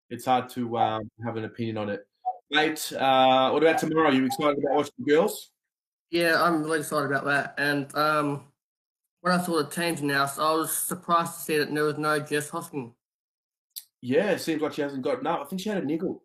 [0.09, 2.07] it's hard to um, have an opinion on it.
[2.53, 4.11] Mate, uh, what about tomorrow?
[4.11, 5.51] Are you excited about watching the girls?
[6.13, 7.55] Yeah, I'm really excited about that.
[7.59, 8.45] And um,
[9.23, 12.21] when I saw the teams announced, I was surprised to see that there was no
[12.21, 12.93] Jess Hosking.
[14.01, 15.43] Yeah, it seems like she hasn't got no.
[15.43, 16.23] I think she had a niggle.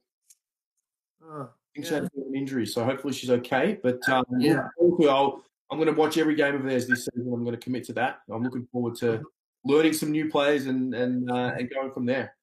[1.29, 1.89] Oh, I think yeah.
[1.89, 3.77] she had an injury, so hopefully she's okay.
[3.81, 7.31] But um, yeah, I'll, I'm going to watch every game of theirs this season.
[7.33, 8.19] I'm going to commit to that.
[8.31, 9.69] I'm looking forward to mm-hmm.
[9.69, 12.35] learning some new players and and uh, and going from there.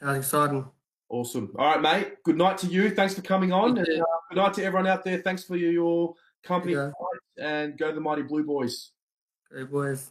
[0.00, 0.68] Sounds exciting.
[1.08, 1.54] Awesome.
[1.58, 2.22] All right, mate.
[2.24, 2.90] Good night to you.
[2.90, 3.78] Thanks for coming on.
[3.78, 5.18] And, uh, good night to everyone out there.
[5.18, 6.76] Thanks for your, company.
[7.38, 8.90] And go the Mighty Blue Boys.
[9.52, 10.10] Go boys.